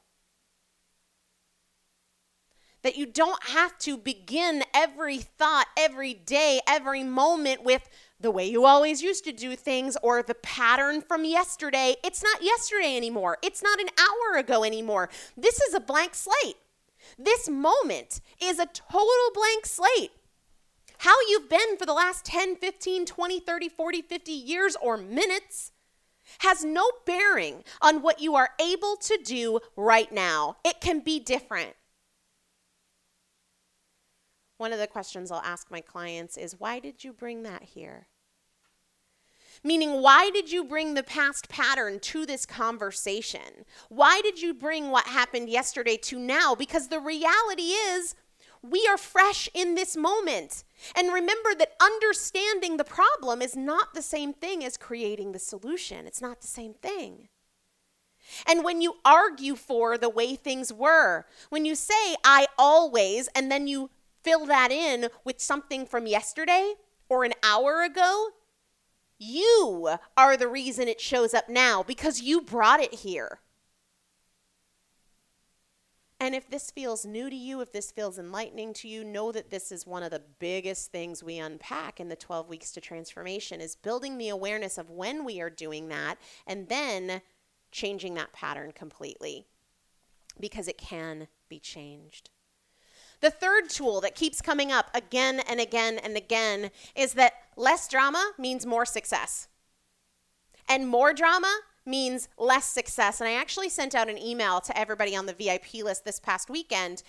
that 2.84 2.96
you 2.96 3.06
don't 3.06 3.44
have 3.44 3.78
to 3.80 3.98
begin 3.98 4.64
every 4.74 5.18
thought, 5.18 5.68
every 5.78 6.14
day, 6.14 6.60
every 6.68 7.04
moment 7.04 7.64
with 7.64 7.90
the 8.20 8.32
way 8.32 8.46
you 8.46 8.66
always 8.66 9.02
used 9.02 9.24
to 9.26 9.32
do 9.32 9.56
things 9.56 9.98
or 10.02 10.24
the 10.24 10.36
pattern 10.36 11.02
from 11.02 11.24
yesterday. 11.24 11.96
It's 12.04 12.24
not 12.24 12.44
yesterday 12.44 12.98
anymore. 12.98 13.38
It's 13.44 13.62
not 13.62 13.80
an 13.80 13.90
hour 14.00 14.40
ago 14.40 14.64
anymore. 14.64 15.10
This 15.36 15.62
is 15.62 15.74
a 15.74 15.80
blank 15.80 16.16
slate. 16.16 16.58
This 17.18 17.48
moment 17.48 18.22
is 18.42 18.60
a 18.60 18.66
total 18.66 19.32
blank 19.34 19.66
slate. 19.66 20.12
How 21.00 21.16
you've 21.30 21.50
been 21.50 21.78
for 21.78 21.86
the 21.86 21.94
last 21.94 22.26
10, 22.26 22.56
15, 22.56 23.06
20, 23.06 23.40
30, 23.40 23.70
40, 23.70 24.02
50 24.02 24.32
years 24.32 24.76
or 24.82 24.98
minutes 24.98 25.72
has 26.40 26.66
no 26.66 26.90
bearing 27.06 27.64
on 27.82 28.02
what 28.02 28.20
you 28.20 28.36
are 28.36 28.50
able 28.60 28.98
to 28.98 29.18
do 29.24 29.60
right 29.76 30.12
now. 30.12 30.58
It 30.66 30.82
can 30.82 31.00
be 31.00 31.20
different. 31.20 31.76
One 34.58 34.74
of 34.74 34.80
the 34.80 34.88
questions 34.88 35.32
I'll 35.32 35.42
ask 35.42 35.70
my 35.70 35.82
clients 35.82 36.38
is 36.38 36.60
why 36.60 36.80
did 36.80 37.04
you 37.04 37.14
bring 37.14 37.44
that 37.44 37.64
here? 37.64 38.08
Meaning, 39.64 40.02
why 40.02 40.30
did 40.30 40.52
you 40.52 40.64
bring 40.64 40.94
the 40.94 41.04
past 41.04 41.50
pattern 41.50 42.00
to 42.02 42.26
this 42.26 42.46
conversation? 42.46 43.66
Why 43.90 44.22
did 44.22 44.40
you 44.40 44.54
bring 44.54 44.92
what 44.92 45.06
happened 45.08 45.50
yesterday 45.50 45.98
to 46.04 46.20
now? 46.20 46.54
Because 46.54 46.90
the 46.90 47.00
reality 47.00 47.72
is, 47.72 48.14
We 48.64 48.88
are 48.90 48.98
fresh 48.98 49.50
in 49.54 49.76
this 49.76 49.96
moment. 49.96 50.64
And 50.96 51.14
remember 51.14 51.56
that 51.56 51.74
understanding 51.82 52.78
the 52.78 52.84
problem 52.84 53.42
is 53.42 53.56
not 53.56 53.94
the 53.94 54.02
same 54.02 54.34
thing 54.34 54.64
as 54.64 54.78
creating 54.78 55.32
the 55.32 55.40
solution. 55.40 56.06
It's 56.08 56.22
not 56.22 56.42
the 56.42 56.48
same 56.48 56.74
thing. 56.74 57.30
And 58.46 58.64
when 58.64 58.82
you 58.82 58.96
argue 59.06 59.56
for 59.56 59.98
the 59.98 60.10
way 60.10 60.36
things 60.36 60.74
were, 60.74 61.26
when 61.50 61.64
you 61.66 61.76
say, 61.76 62.16
I 62.26 62.48
always, 62.58 63.30
and 63.34 63.50
then 63.50 63.68
you 63.68 63.90
fill 64.28 64.46
that 64.46 64.72
in 64.72 65.08
with 65.24 65.40
something 65.40 65.86
from 65.86 66.06
yesterday 66.06 66.74
or 67.08 67.24
an 67.24 67.32
hour 67.42 67.82
ago, 67.82 68.28
you 69.18 69.96
are 70.18 70.36
the 70.36 70.50
reason 70.50 70.90
it 70.90 71.00
shows 71.00 71.34
up 71.34 71.48
now 71.48 71.82
because 71.82 72.22
you 72.22 72.42
brought 72.42 72.82
it 72.82 72.94
here. 72.94 73.40
And 76.20 76.36
if 76.36 76.50
this 76.50 76.72
feels 76.72 77.06
new 77.06 77.30
to 77.30 77.36
you, 77.36 77.62
if 77.62 77.72
this 77.72 77.92
feels 77.92 78.20
enlightening 78.20 78.74
to 78.74 78.90
you, 78.90 79.06
know 79.06 79.32
that 79.32 79.50
this 79.50 79.72
is 79.72 79.88
one 79.88 80.04
of 80.04 80.12
the 80.12 80.24
biggest 80.40 80.92
things 80.92 81.24
we 81.24 81.38
unpack 81.38 82.00
in 82.02 82.10
the 82.10 82.16
12 82.18 82.50
weeks 82.50 82.72
to 82.72 82.82
transformation 82.82 83.62
is 83.62 83.76
building 83.78 84.18
the 84.18 84.30
awareness 84.30 84.78
of 84.78 84.90
when 84.90 85.24
we 85.24 85.40
are 85.40 85.50
doing 85.50 85.88
that 85.88 86.16
and 86.46 86.68
then 86.68 87.22
changing 87.72 88.16
that 88.16 88.34
pattern 88.34 88.74
completely 88.74 89.46
because 90.38 90.68
it 90.68 90.78
can 90.78 91.28
be 91.48 91.60
changed. 91.60 92.30
The 93.20 93.32
third 93.32 93.70
tool 93.70 94.02
that 94.02 94.16
keeps 94.16 94.42
coming 94.42 94.72
up 94.72 94.90
again 94.94 95.42
and 95.50 95.60
again 95.60 95.98
and 95.98 96.16
again 96.16 96.72
is 96.96 97.14
that 97.14 97.34
less 97.56 97.88
drama 97.88 98.34
means 98.38 98.66
more 98.66 98.86
success. 98.86 99.48
And 100.70 100.88
more 100.88 101.14
drama 101.14 101.62
means 101.86 102.28
less 102.38 102.66
success. 102.66 103.20
And 103.20 103.28
I 103.28 103.34
actually 103.34 103.70
sent 103.70 103.96
out 103.96 104.10
an 104.10 104.18
email 104.18 104.60
to 104.62 104.78
everybody 104.78 105.16
on 105.16 105.26
the 105.26 105.34
VIP 105.34 105.84
list 105.84 106.06
this 106.06 106.20
past 106.20 106.50
weekend 106.50 107.02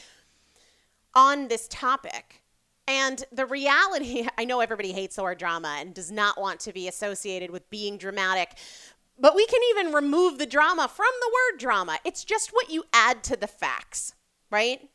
on 1.14 1.49
this 1.49 1.66
topic. 1.68 2.42
And 2.87 3.25
the 3.31 3.44
reality, 3.44 4.27
I 4.38 4.44
know 4.44 4.61
everybody 4.61 4.92
hates 4.92 5.16
the 5.16 5.23
word 5.23 5.38
drama 5.38 5.77
and 5.79 5.92
does 5.92 6.11
not 6.11 6.40
want 6.40 6.61
to 6.61 6.73
be 6.73 6.88
associated 6.88 7.51
with 7.51 7.68
being 7.68 7.99
dramatic, 7.99 8.53
but 9.18 9.35
we 9.35 9.47
can 9.47 9.61
even 9.71 9.92
remove 9.92 10.38
the 10.38 10.47
drama 10.47 10.88
from 10.88 11.12
the 11.21 11.31
word 11.35 11.59
drama. 11.59 11.99
It's 12.05 12.25
just 12.25 12.51
what 12.51 12.71
you 12.71 12.85
add 12.92 13.25
to 13.25 13.37
the 13.37 13.49
facts, 13.49 14.14
right? 14.51 14.88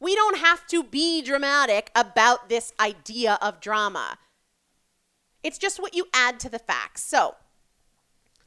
We 0.00 0.14
don't 0.14 0.38
have 0.38 0.66
to 0.68 0.82
be 0.82 1.20
dramatic 1.20 1.90
about 1.94 2.48
this 2.48 2.72
idea 2.80 3.38
of 3.42 3.60
drama. 3.60 4.18
It's 5.42 5.58
just 5.58 5.80
what 5.80 5.94
you 5.94 6.06
add 6.14 6.40
to 6.40 6.48
the 6.48 6.58
facts. 6.58 7.04
So, 7.04 7.36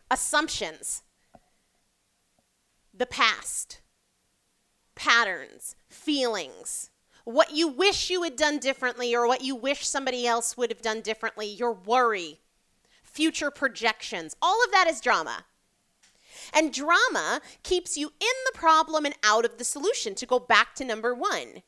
assumptions, 0.10 1.04
the 2.94 3.06
past, 3.06 3.82
patterns, 4.96 5.76
feelings, 5.90 6.90
what 7.24 7.52
you 7.52 7.68
wish 7.68 8.10
you 8.10 8.24
had 8.24 8.36
done 8.36 8.58
differently 8.58 9.16
or 9.16 9.28
what 9.28 9.44
you 9.44 9.56
wish 9.56 9.88
somebody 9.88 10.28
else 10.28 10.58
would 10.58 10.72
have 10.72 10.82
done 10.82 11.02
differently, 11.02 11.48
your 11.48 11.72
worry, 11.72 12.40
future 13.02 13.52
projections, 13.52 14.36
all 14.42 14.64
of 14.64 14.72
that 14.72 14.88
is 14.88 15.00
drama. 15.00 15.46
And 16.54 16.74
drama 16.74 17.42
keeps 17.64 17.98
you 17.98 18.08
in 18.20 18.36
the 18.46 18.58
problem 18.58 19.06
and 19.06 19.16
out 19.24 19.46
of 19.46 19.58
the 19.58 19.64
solution, 19.64 20.16
to 20.16 20.26
go 20.26 20.40
back 20.40 20.76
to 20.76 20.86
number 20.86 21.14
one. 21.14 21.64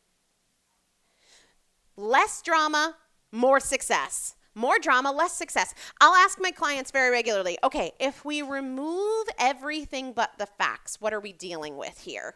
Less 1.98 2.42
drama, 2.42 2.98
more 3.32 3.60
success. 3.60 4.36
More 4.54 4.80
drama, 4.80 5.12
less 5.12 5.34
success. 5.34 5.74
I'll 6.00 6.14
ask 6.14 6.40
my 6.40 6.52
clients 6.52 6.92
very 6.92 7.12
regularly 7.12 7.58
okay, 7.64 7.92
if 8.00 8.24
we 8.24 8.42
remove 8.42 9.28
everything 9.38 10.14
but 10.14 10.32
the 10.38 10.46
facts, 10.46 11.02
what 11.02 11.14
are 11.14 11.20
we 11.20 11.34
dealing 11.34 11.76
with 11.76 12.02
here? 12.02 12.36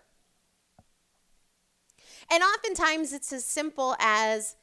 And 2.31 2.43
oftentimes 2.43 3.13
it's 3.13 3.31
as 3.31 3.45
simple 3.45 3.95
as 3.99 4.57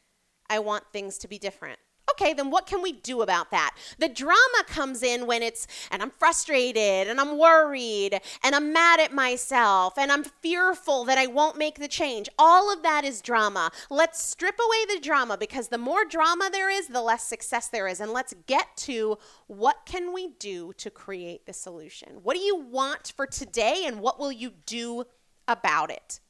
I 0.50 0.58
want 0.58 0.84
things 0.92 1.18
to 1.18 1.28
be 1.28 1.38
different 1.38 1.78
okay, 2.12 2.32
then 2.32 2.50
what 2.50 2.66
can 2.66 2.82
we 2.82 2.92
do 2.92 3.22
about 3.22 3.50
that? 3.50 3.76
The 3.98 4.08
drama 4.08 4.64
comes 4.66 5.02
in 5.02 5.26
when 5.26 5.42
it's, 5.42 5.66
and 5.90 6.02
I'm 6.02 6.12
frustrated 6.18 7.08
and 7.08 7.20
I'm 7.20 7.38
worried 7.38 8.20
and 8.42 8.54
I'm 8.54 8.72
mad 8.72 9.00
at 9.00 9.12
myself 9.12 9.98
and 9.98 10.12
I'm 10.12 10.24
fearful 10.24 11.04
that 11.04 11.18
I 11.18 11.26
won't 11.26 11.58
make 11.58 11.78
the 11.78 11.88
change. 11.88 12.28
All 12.38 12.72
of 12.72 12.82
that 12.82 13.04
is 13.04 13.20
drama. 13.20 13.70
Let's 13.90 14.22
strip 14.22 14.58
away 14.58 14.94
the 14.94 15.00
drama 15.00 15.36
because 15.36 15.68
the 15.68 15.78
more 15.78 16.04
drama 16.04 16.48
there 16.50 16.70
is, 16.70 16.88
the 16.88 17.02
less 17.02 17.24
success 17.24 17.68
there 17.68 17.88
is. 17.88 18.00
And 18.00 18.12
let's 18.12 18.34
get 18.46 18.76
to 18.78 19.18
what 19.46 19.78
can 19.84 20.12
we 20.12 20.28
do 20.38 20.72
to 20.78 20.90
create 20.90 21.46
the 21.46 21.52
solution? 21.52 22.20
What 22.22 22.34
do 22.34 22.40
you 22.40 22.56
want 22.56 23.12
for 23.16 23.26
today 23.26 23.84
and 23.86 24.00
what 24.00 24.18
will 24.18 24.32
you 24.32 24.52
do 24.64 25.04
about 25.48 25.90
it? 25.90 26.20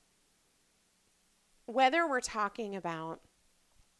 Whether 1.66 2.08
we're 2.08 2.20
talking 2.20 2.76
about 2.76 3.20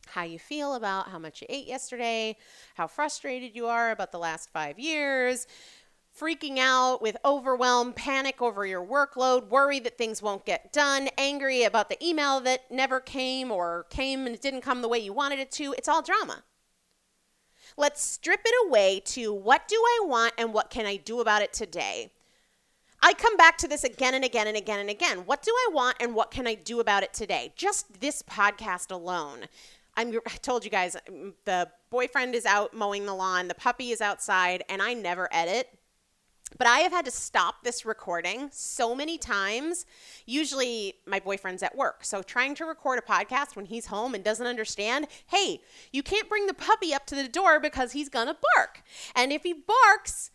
how 0.08 0.22
you 0.22 0.38
feel 0.38 0.74
about 0.74 1.08
how 1.08 1.18
much 1.18 1.40
you 1.40 1.46
ate 1.50 1.66
yesterday, 1.66 2.36
how 2.74 2.86
frustrated 2.86 3.54
you 3.54 3.66
are 3.66 3.90
about 3.90 4.12
the 4.12 4.18
last 4.18 4.50
five 4.50 4.78
years, 4.78 5.46
freaking 6.18 6.58
out 6.58 7.02
with 7.02 7.16
overwhelm, 7.24 7.92
panic 7.92 8.40
over 8.40 8.64
your 8.64 8.84
workload, 8.84 9.48
worry 9.48 9.78
that 9.80 9.98
things 9.98 10.22
won't 10.22 10.46
get 10.46 10.72
done, 10.72 11.08
angry 11.18 11.64
about 11.64 11.88
the 11.88 12.06
email 12.06 12.40
that 12.40 12.70
never 12.70 13.00
came 13.00 13.50
or 13.50 13.86
came 13.90 14.26
and 14.26 14.34
it 14.34 14.40
didn't 14.40 14.62
come 14.62 14.82
the 14.82 14.88
way 14.88 14.98
you 14.98 15.12
wanted 15.12 15.38
it 15.38 15.50
to. 15.52 15.74
It's 15.76 15.88
all 15.88 16.02
drama. 16.02 16.42
Let's 17.76 18.02
strip 18.02 18.40
it 18.44 18.66
away 18.66 19.02
to 19.06 19.34
what 19.34 19.68
do 19.68 19.76
I 19.76 20.04
want 20.06 20.32
and 20.38 20.54
what 20.54 20.70
can 20.70 20.86
I 20.86 20.96
do 20.96 21.20
about 21.20 21.42
it 21.42 21.52
today? 21.52 22.10
I 23.02 23.12
come 23.12 23.36
back 23.36 23.58
to 23.58 23.68
this 23.68 23.84
again 23.84 24.14
and 24.14 24.24
again 24.24 24.46
and 24.46 24.56
again 24.56 24.80
and 24.80 24.88
again. 24.88 25.18
What 25.26 25.42
do 25.42 25.52
I 25.52 25.70
want 25.72 25.98
and 26.00 26.14
what 26.14 26.30
can 26.30 26.46
I 26.46 26.54
do 26.54 26.80
about 26.80 27.02
it 27.02 27.12
today? 27.12 27.52
Just 27.54 28.00
this 28.00 28.22
podcast 28.22 28.90
alone 28.90 29.46
I'm, 29.96 30.12
I 30.26 30.36
told 30.42 30.64
you 30.64 30.70
guys 30.70 30.96
mm, 31.10 31.32
the 31.44 31.68
boyfriend 31.90 32.34
is 32.34 32.46
out 32.46 32.74
mowing 32.74 33.06
the 33.06 33.14
lawn, 33.14 33.48
the 33.48 33.54
puppy 33.54 33.90
is 33.90 34.00
outside, 34.00 34.64
and 34.68 34.82
I 34.82 34.94
never 34.94 35.28
edit. 35.32 35.68
But 36.58 36.68
I 36.68 36.80
have 36.80 36.92
had 36.92 37.04
to 37.06 37.10
stop 37.10 37.64
this 37.64 37.84
recording 37.84 38.50
so 38.52 38.94
many 38.94 39.18
times. 39.18 39.84
Usually, 40.26 40.94
my 41.04 41.18
boyfriend's 41.18 41.62
at 41.62 41.76
work. 41.76 42.04
So, 42.04 42.22
trying 42.22 42.54
to 42.56 42.64
record 42.64 43.00
a 43.00 43.02
podcast 43.02 43.56
when 43.56 43.66
he's 43.66 43.86
home 43.86 44.14
and 44.14 44.22
doesn't 44.22 44.46
understand 44.46 45.08
hey, 45.26 45.60
you 45.92 46.04
can't 46.04 46.28
bring 46.28 46.46
the 46.46 46.54
puppy 46.54 46.94
up 46.94 47.04
to 47.06 47.16
the 47.16 47.26
door 47.26 47.58
because 47.58 47.92
he's 47.92 48.08
going 48.08 48.28
to 48.28 48.36
bark. 48.54 48.82
And 49.16 49.32
if 49.32 49.42
he 49.42 49.54
barks, 49.54 50.30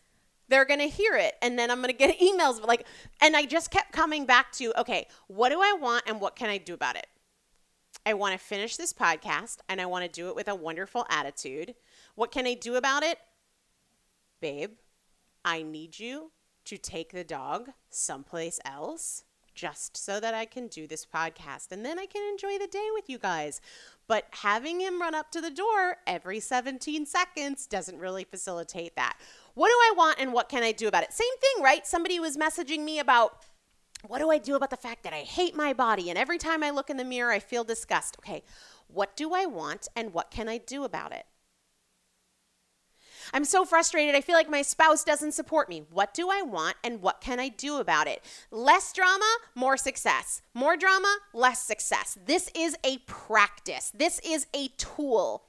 they're 0.49 0.65
going 0.65 0.81
to 0.81 0.89
hear 0.89 1.15
it. 1.15 1.35
And 1.41 1.57
then 1.57 1.71
I'm 1.71 1.81
going 1.81 1.87
to 1.87 1.97
get 1.97 2.19
emails. 2.19 2.61
Like, 2.61 2.85
and 3.21 3.35
I 3.35 3.45
just 3.45 3.71
kept 3.71 3.93
coming 3.93 4.25
back 4.25 4.51
to 4.53 4.77
okay, 4.81 5.07
what 5.27 5.49
do 5.49 5.61
I 5.61 5.73
want 5.79 6.03
and 6.07 6.19
what 6.19 6.35
can 6.35 6.49
I 6.49 6.57
do 6.57 6.73
about 6.73 6.97
it? 6.97 7.07
I 8.05 8.13
want 8.13 8.33
to 8.33 8.39
finish 8.39 8.77
this 8.77 8.93
podcast 8.93 9.57
and 9.69 9.79
I 9.79 9.85
want 9.85 10.03
to 10.05 10.11
do 10.11 10.29
it 10.29 10.35
with 10.35 10.47
a 10.47 10.55
wonderful 10.55 11.05
attitude. 11.09 11.75
What 12.15 12.31
can 12.31 12.47
I 12.47 12.55
do 12.55 12.75
about 12.75 13.03
it? 13.03 13.19
Babe, 14.39 14.71
I 15.45 15.61
need 15.61 15.99
you 15.99 16.31
to 16.65 16.77
take 16.77 17.11
the 17.11 17.23
dog 17.23 17.69
someplace 17.89 18.59
else 18.65 19.23
just 19.53 19.97
so 19.97 20.19
that 20.19 20.33
I 20.33 20.45
can 20.45 20.67
do 20.67 20.87
this 20.87 21.05
podcast 21.05 21.71
and 21.71 21.85
then 21.85 21.99
I 21.99 22.05
can 22.05 22.23
enjoy 22.31 22.57
the 22.57 22.67
day 22.67 22.87
with 22.93 23.09
you 23.09 23.19
guys. 23.19 23.61
But 24.07 24.25
having 24.31 24.79
him 24.79 24.99
run 24.99 25.13
up 25.13 25.31
to 25.31 25.41
the 25.41 25.51
door 25.51 25.97
every 26.07 26.39
17 26.39 27.05
seconds 27.05 27.67
doesn't 27.67 27.99
really 27.99 28.23
facilitate 28.23 28.95
that. 28.95 29.17
What 29.53 29.67
do 29.67 29.73
I 29.73 29.93
want 29.95 30.19
and 30.19 30.33
what 30.33 30.49
can 30.49 30.63
I 30.63 30.71
do 30.71 30.87
about 30.87 31.03
it? 31.03 31.13
Same 31.13 31.27
thing, 31.39 31.63
right? 31.63 31.85
Somebody 31.85 32.19
was 32.19 32.37
messaging 32.37 32.83
me 32.83 32.99
about 32.99 33.37
what 34.07 34.19
do 34.19 34.31
I 34.31 34.37
do 34.37 34.55
about 34.55 34.69
the 34.69 34.77
fact 34.77 35.03
that 35.03 35.13
I 35.13 35.19
hate 35.19 35.55
my 35.55 35.73
body 35.73 36.09
and 36.09 36.17
every 36.17 36.37
time 36.37 36.63
I 36.63 36.69
look 36.69 36.89
in 36.89 36.97
the 36.97 37.03
mirror 37.03 37.31
I 37.31 37.39
feel 37.39 37.63
disgust? 37.63 38.17
Okay, 38.19 38.43
what 38.87 39.15
do 39.15 39.33
I 39.33 39.45
want 39.45 39.87
and 39.95 40.13
what 40.13 40.31
can 40.31 40.49
I 40.49 40.57
do 40.57 40.83
about 40.83 41.13
it? 41.13 41.25
I'm 43.33 43.45
so 43.45 43.65
frustrated. 43.65 44.15
I 44.15 44.21
feel 44.21 44.35
like 44.35 44.49
my 44.49 44.61
spouse 44.61 45.03
doesn't 45.03 45.33
support 45.33 45.69
me. 45.69 45.83
What 45.91 46.13
do 46.13 46.29
I 46.29 46.41
want 46.41 46.75
and 46.83 47.01
what 47.01 47.21
can 47.21 47.39
I 47.39 47.49
do 47.49 47.77
about 47.77 48.07
it? 48.07 48.23
Less 48.49 48.91
drama, 48.91 49.37
more 49.55 49.77
success. 49.77 50.41
More 50.53 50.75
drama, 50.75 51.17
less 51.33 51.61
success. 51.61 52.17
This 52.25 52.49
is 52.55 52.75
a 52.83 52.97
practice, 52.99 53.91
this 53.95 54.19
is 54.25 54.47
a 54.53 54.69
tool. 54.77 55.43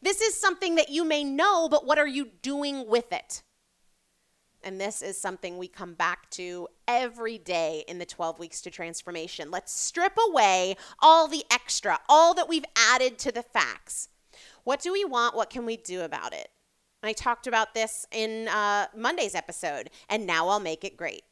This 0.00 0.20
is 0.20 0.40
something 0.40 0.74
that 0.76 0.88
you 0.88 1.04
may 1.04 1.22
know, 1.22 1.68
but 1.68 1.86
what 1.86 1.98
are 1.98 2.08
you 2.08 2.30
doing 2.42 2.88
with 2.88 3.12
it? 3.12 3.42
And 4.64 4.80
this 4.80 5.02
is 5.02 5.20
something 5.20 5.58
we 5.58 5.68
come 5.68 5.94
back 5.94 6.30
to 6.30 6.68
every 6.86 7.38
day 7.38 7.84
in 7.88 7.98
the 7.98 8.06
12 8.06 8.38
weeks 8.38 8.60
to 8.62 8.70
transformation. 8.70 9.50
Let's 9.50 9.72
strip 9.72 10.16
away 10.28 10.76
all 11.00 11.28
the 11.28 11.44
extra, 11.50 11.98
all 12.08 12.34
that 12.34 12.48
we've 12.48 12.64
added 12.76 13.18
to 13.20 13.32
the 13.32 13.42
facts. 13.42 14.08
What 14.64 14.80
do 14.80 14.92
we 14.92 15.04
want? 15.04 15.36
What 15.36 15.50
can 15.50 15.66
we 15.66 15.76
do 15.76 16.02
about 16.02 16.32
it? 16.32 16.48
I 17.02 17.12
talked 17.12 17.46
about 17.46 17.74
this 17.74 18.06
in 18.12 18.46
uh, 18.48 18.86
Monday's 18.96 19.34
episode, 19.34 19.90
and 20.08 20.26
now 20.26 20.48
I'll 20.48 20.60
make 20.60 20.84
it 20.84 20.96
great. 20.96 21.22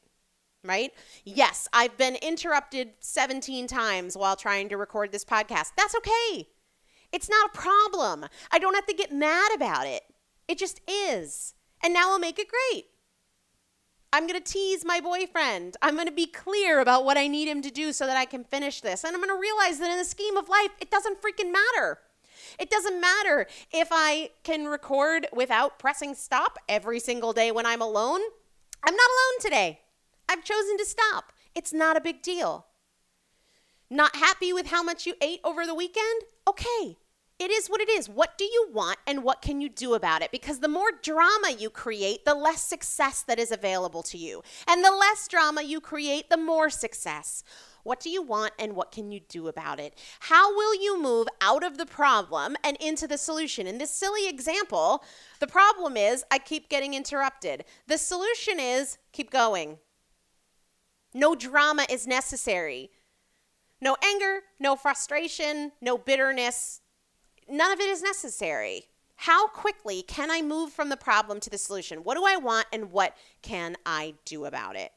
Right? 0.62 0.90
Yes, 1.24 1.68
I've 1.72 1.96
been 1.96 2.16
interrupted 2.16 2.90
17 3.00 3.66
times 3.66 4.16
while 4.16 4.36
trying 4.36 4.68
to 4.68 4.76
record 4.76 5.10
this 5.10 5.24
podcast. 5.24 5.72
That's 5.76 5.94
okay. 5.96 6.48
It's 7.12 7.30
not 7.30 7.50
a 7.54 7.58
problem. 7.58 8.26
I 8.50 8.58
don't 8.58 8.74
have 8.74 8.86
to 8.86 8.94
get 8.94 9.12
mad 9.12 9.52
about 9.54 9.86
it. 9.86 10.02
It 10.48 10.58
just 10.58 10.80
is. 10.86 11.54
And 11.82 11.94
now 11.94 12.10
I'll 12.10 12.18
make 12.18 12.38
it 12.38 12.48
great. 12.48 12.86
I'm 14.12 14.26
going 14.26 14.40
to 14.40 14.52
tease 14.52 14.84
my 14.84 15.00
boyfriend. 15.00 15.76
I'm 15.82 15.94
going 15.94 16.08
to 16.08 16.12
be 16.12 16.26
clear 16.26 16.80
about 16.80 17.04
what 17.04 17.16
I 17.16 17.28
need 17.28 17.46
him 17.48 17.62
to 17.62 17.70
do 17.70 17.92
so 17.92 18.06
that 18.06 18.16
I 18.16 18.24
can 18.24 18.42
finish 18.42 18.80
this. 18.80 19.04
And 19.04 19.14
I'm 19.14 19.22
going 19.22 19.34
to 19.34 19.40
realize 19.40 19.78
that 19.78 19.90
in 19.90 19.98
the 19.98 20.04
scheme 20.04 20.36
of 20.36 20.48
life, 20.48 20.70
it 20.80 20.90
doesn't 20.90 21.22
freaking 21.22 21.52
matter. 21.52 21.98
It 22.58 22.70
doesn't 22.70 23.00
matter 23.00 23.46
if 23.72 23.88
I 23.92 24.30
can 24.42 24.66
record 24.66 25.28
without 25.32 25.78
pressing 25.78 26.14
stop 26.14 26.58
every 26.68 26.98
single 26.98 27.32
day 27.32 27.52
when 27.52 27.66
I'm 27.66 27.82
alone. 27.82 28.20
I'm 28.82 28.96
not 28.96 29.10
alone 29.10 29.40
today. 29.40 29.80
I've 30.28 30.44
chosen 30.44 30.76
to 30.78 30.84
stop. 30.84 31.32
It's 31.54 31.72
not 31.72 31.96
a 31.96 32.00
big 32.00 32.22
deal. 32.22 32.66
Not 33.88 34.16
happy 34.16 34.52
with 34.52 34.68
how 34.68 34.82
much 34.82 35.06
you 35.06 35.14
ate 35.20 35.40
over 35.44 35.66
the 35.66 35.74
weekend? 35.74 36.22
Okay, 36.48 36.96
it 37.40 37.50
is 37.50 37.68
what 37.68 37.80
it 37.80 37.88
is. 37.88 38.06
What 38.06 38.36
do 38.36 38.44
you 38.44 38.68
want 38.70 38.98
and 39.06 39.24
what 39.24 39.40
can 39.40 39.62
you 39.62 39.70
do 39.70 39.94
about 39.94 40.20
it? 40.20 40.30
Because 40.30 40.60
the 40.60 40.68
more 40.68 40.90
drama 41.02 41.50
you 41.58 41.70
create, 41.70 42.26
the 42.26 42.34
less 42.34 42.62
success 42.62 43.22
that 43.22 43.38
is 43.38 43.50
available 43.50 44.02
to 44.04 44.18
you. 44.18 44.42
And 44.68 44.84
the 44.84 44.90
less 44.90 45.26
drama 45.26 45.62
you 45.62 45.80
create, 45.80 46.28
the 46.28 46.36
more 46.36 46.68
success. 46.68 47.42
What 47.82 47.98
do 47.98 48.10
you 48.10 48.20
want 48.20 48.52
and 48.58 48.76
what 48.76 48.92
can 48.92 49.10
you 49.10 49.20
do 49.20 49.48
about 49.48 49.80
it? 49.80 49.98
How 50.20 50.54
will 50.54 50.74
you 50.74 51.02
move 51.02 51.28
out 51.40 51.64
of 51.64 51.78
the 51.78 51.86
problem 51.86 52.56
and 52.62 52.76
into 52.76 53.08
the 53.08 53.16
solution? 53.16 53.66
In 53.66 53.78
this 53.78 53.90
silly 53.90 54.28
example, 54.28 55.02
the 55.38 55.46
problem 55.46 55.96
is 55.96 56.22
I 56.30 56.36
keep 56.36 56.68
getting 56.68 56.92
interrupted. 56.92 57.64
The 57.86 57.96
solution 57.96 58.60
is 58.60 58.98
keep 59.12 59.30
going. 59.30 59.78
No 61.14 61.34
drama 61.34 61.86
is 61.88 62.06
necessary. 62.06 62.90
No 63.80 63.96
anger, 64.04 64.40
no 64.58 64.76
frustration, 64.76 65.72
no 65.80 65.96
bitterness, 65.96 66.82
none 67.50 67.72
of 67.72 67.80
it 67.80 67.88
is 67.88 68.02
necessary. 68.02 68.86
How 69.16 69.48
quickly 69.48 70.02
can 70.02 70.30
I 70.30 70.40
move 70.40 70.72
from 70.72 70.88
the 70.88 70.96
problem 70.96 71.40
to 71.40 71.50
the 71.50 71.58
solution? 71.58 72.04
What 72.04 72.16
do 72.16 72.24
I 72.24 72.36
want 72.36 72.66
and 72.72 72.90
what 72.90 73.14
can 73.42 73.76
I 73.84 74.14
do 74.24 74.46
about 74.46 74.76
it? 74.76 74.92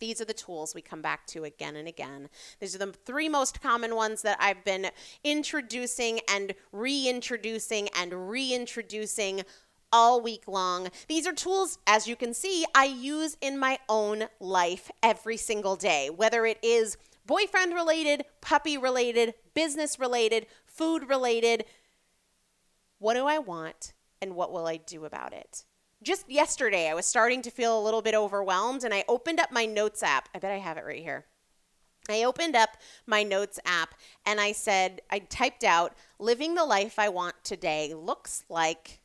These 0.00 0.20
are 0.20 0.26
the 0.26 0.34
tools 0.34 0.74
we 0.74 0.82
come 0.82 1.00
back 1.00 1.26
to 1.28 1.44
again 1.44 1.76
and 1.76 1.88
again. 1.88 2.28
These 2.60 2.74
are 2.74 2.78
the 2.78 2.92
three 2.92 3.28
most 3.28 3.62
common 3.62 3.94
ones 3.94 4.22
that 4.22 4.36
I've 4.40 4.64
been 4.64 4.90
introducing 5.22 6.20
and 6.28 6.54
reintroducing 6.72 7.88
and 7.96 8.28
reintroducing 8.28 9.42
all 9.92 10.20
week 10.20 10.42
long. 10.48 10.88
These 11.08 11.26
are 11.26 11.32
tools, 11.32 11.78
as 11.86 12.08
you 12.08 12.16
can 12.16 12.34
see, 12.34 12.64
I 12.74 12.86
use 12.86 13.36
in 13.40 13.58
my 13.58 13.78
own 13.88 14.24
life 14.40 14.90
every 15.02 15.36
single 15.36 15.76
day, 15.76 16.10
whether 16.10 16.44
it 16.44 16.58
is 16.62 16.96
boyfriend 17.26 17.72
related, 17.74 18.24
puppy 18.40 18.76
related, 18.76 19.34
business 19.54 19.98
related, 19.98 20.46
food 20.74 21.08
related. 21.08 21.64
What 22.98 23.14
do 23.14 23.26
I 23.26 23.38
want 23.38 23.92
and 24.20 24.34
what 24.34 24.52
will 24.52 24.66
I 24.66 24.76
do 24.76 25.04
about 25.04 25.32
it? 25.32 25.64
Just 26.02 26.30
yesterday, 26.30 26.88
I 26.88 26.94
was 26.94 27.06
starting 27.06 27.40
to 27.42 27.50
feel 27.50 27.78
a 27.78 27.82
little 27.82 28.02
bit 28.02 28.14
overwhelmed 28.14 28.84
and 28.84 28.92
I 28.92 29.04
opened 29.08 29.40
up 29.40 29.50
my 29.50 29.64
notes 29.64 30.02
app. 30.02 30.28
I 30.34 30.38
bet 30.38 30.50
I 30.50 30.58
have 30.58 30.76
it 30.76 30.84
right 30.84 31.02
here. 31.02 31.26
I 32.08 32.24
opened 32.24 32.54
up 32.54 32.76
my 33.06 33.22
notes 33.22 33.58
app 33.64 33.94
and 34.26 34.38
I 34.38 34.52
said, 34.52 35.00
I 35.10 35.20
typed 35.20 35.64
out, 35.64 35.94
living 36.18 36.54
the 36.54 36.64
life 36.64 36.98
I 36.98 37.08
want 37.08 37.36
today 37.42 37.94
looks 37.94 38.44
like 38.50 39.00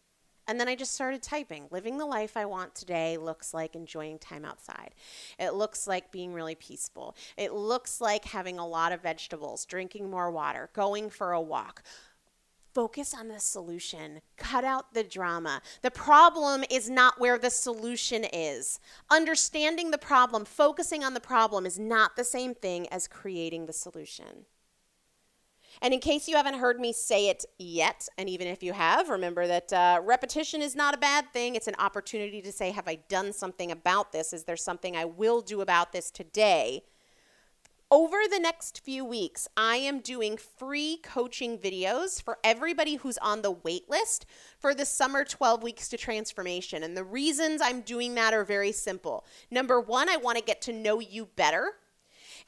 and 0.50 0.60
then 0.60 0.68
I 0.68 0.76
just 0.76 0.96
started 0.96 1.22
typing. 1.22 1.68
Living 1.70 2.00
the 2.00 2.08
life 2.08 2.36
I 2.36 2.46
want 2.46 2.74
today 2.74 3.18
looks 3.18 3.54
like 3.54 3.76
enjoying 3.76 4.18
time 4.18 4.44
outside. 4.44 4.96
It 5.38 5.54
looks 5.54 5.86
like 5.86 6.12
being 6.12 6.34
really 6.34 6.56
peaceful. 6.56 7.16
It 7.38 7.54
looks 7.54 8.02
like 8.02 8.26
having 8.26 8.58
a 8.58 8.68
lot 8.68 8.92
of 8.92 9.04
vegetables, 9.04 9.64
drinking 9.66 10.10
more 10.10 10.32
water, 10.32 10.72
going 10.74 11.12
for 11.12 11.34
a 11.34 11.40
walk. 11.40 11.84
Focus 12.74 13.14
on 13.14 13.28
the 13.28 13.40
solution. 13.40 14.22
Cut 14.38 14.64
out 14.64 14.96
the 14.96 15.04
drama. 15.04 15.62
The 15.84 15.92
problem 15.92 16.64
is 16.72 16.90
not 16.90 17.20
where 17.20 17.38
the 17.38 17.52
solution 17.52 18.26
is. 18.34 18.80
Understanding 19.12 19.92
the 19.92 20.00
problem, 20.00 20.46
focusing 20.46 21.04
on 21.04 21.14
the 21.14 21.20
problem, 21.20 21.68
is 21.68 21.78
not 21.78 22.16
the 22.16 22.24
same 22.24 22.56
thing 22.56 22.88
as 22.90 23.08
creating 23.08 23.68
the 23.68 23.74
solution. 23.74 24.46
And 25.82 25.94
in 25.94 26.00
case 26.00 26.28
you 26.28 26.36
haven't 26.36 26.60
heard 26.60 26.80
me 26.80 26.92
say 26.92 27.30
it 27.30 27.46
yet, 27.58 28.08
and 28.18 28.30
even 28.30 28.48
if 28.48 28.62
you 28.62 28.74
have, 28.74 29.10
remember 29.10 29.48
that 29.48 29.72
uh, 29.72 30.02
repetition 30.04 30.62
is 30.62 30.76
not 30.76 30.94
a 30.94 30.98
bad 30.98 31.32
thing. 31.32 31.56
It's 31.56 31.68
an 31.68 31.76
opportunity 31.80 32.42
to 32.42 32.52
say, 32.52 32.72
Have 32.72 32.88
I 32.88 32.96
done 33.08 33.32
something 33.32 33.72
about 33.72 34.12
this? 34.12 34.34
Is 34.34 34.44
there 34.44 34.58
something 34.58 34.98
I 34.98 35.06
will 35.06 35.42
do 35.42 35.62
about 35.62 35.94
this 35.94 36.12
today? 36.12 36.84
Over 37.92 38.18
the 38.30 38.40
next 38.40 38.82
few 38.84 39.04
weeks, 39.04 39.48
I 39.58 39.78
am 39.78 40.02
doing 40.02 40.38
free 40.38 41.00
coaching 41.02 41.58
videos 41.58 42.22
for 42.22 42.38
everybody 42.44 42.98
who's 42.98 43.18
on 43.18 43.42
the 43.42 43.50
wait 43.50 43.90
list 43.90 44.28
for 44.60 44.76
the 44.76 44.86
summer 44.86 45.24
12 45.24 45.64
weeks 45.64 45.90
to 45.90 45.98
transformation. 45.98 46.84
And 46.84 46.96
the 46.96 47.04
reasons 47.04 47.62
I'm 47.64 47.82
doing 47.82 48.14
that 48.14 48.32
are 48.32 48.44
very 48.44 48.74
simple. 48.74 49.26
Number 49.50 49.82
one, 49.82 50.08
I 50.08 50.18
want 50.18 50.38
to 50.38 50.44
get 50.44 50.62
to 50.64 50.74
know 50.74 51.00
you 51.00 51.30
better. 51.36 51.72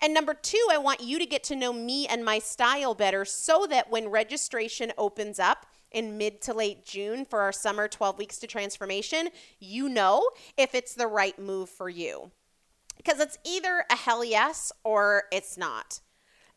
And 0.02 0.14
number 0.14 0.34
two, 0.34 0.66
I 0.72 0.78
want 0.78 1.02
you 1.02 1.20
to 1.20 1.26
get 1.26 1.44
to 1.46 1.56
know 1.56 1.72
me 1.72 2.08
and 2.08 2.26
my 2.26 2.40
style 2.40 2.96
better 2.96 3.24
so 3.24 3.68
that 3.70 3.92
when 3.92 4.10
registration 4.10 4.92
opens 4.98 5.40
up, 5.40 5.68
in 5.92 6.18
mid 6.18 6.42
to 6.42 6.54
late 6.54 6.86
June 6.86 7.26
for 7.26 7.42
our 7.42 7.52
summer 7.52 7.88
12 7.88 8.18
weeks 8.18 8.38
to 8.40 8.48
transformation, 8.48 9.30
you 9.60 9.90
know 9.90 10.30
if 10.58 10.74
it's 10.74 10.94
the 10.94 11.08
right 11.08 11.38
move 11.38 11.70
for 11.70 11.90
you. 11.90 12.32
Because 12.98 13.20
it's 13.20 13.38
either 13.46 13.84
a 13.90 13.96
hell 13.96 14.24
yes 14.24 14.72
or 14.84 15.24
it's 15.32 15.58
not 15.58 16.00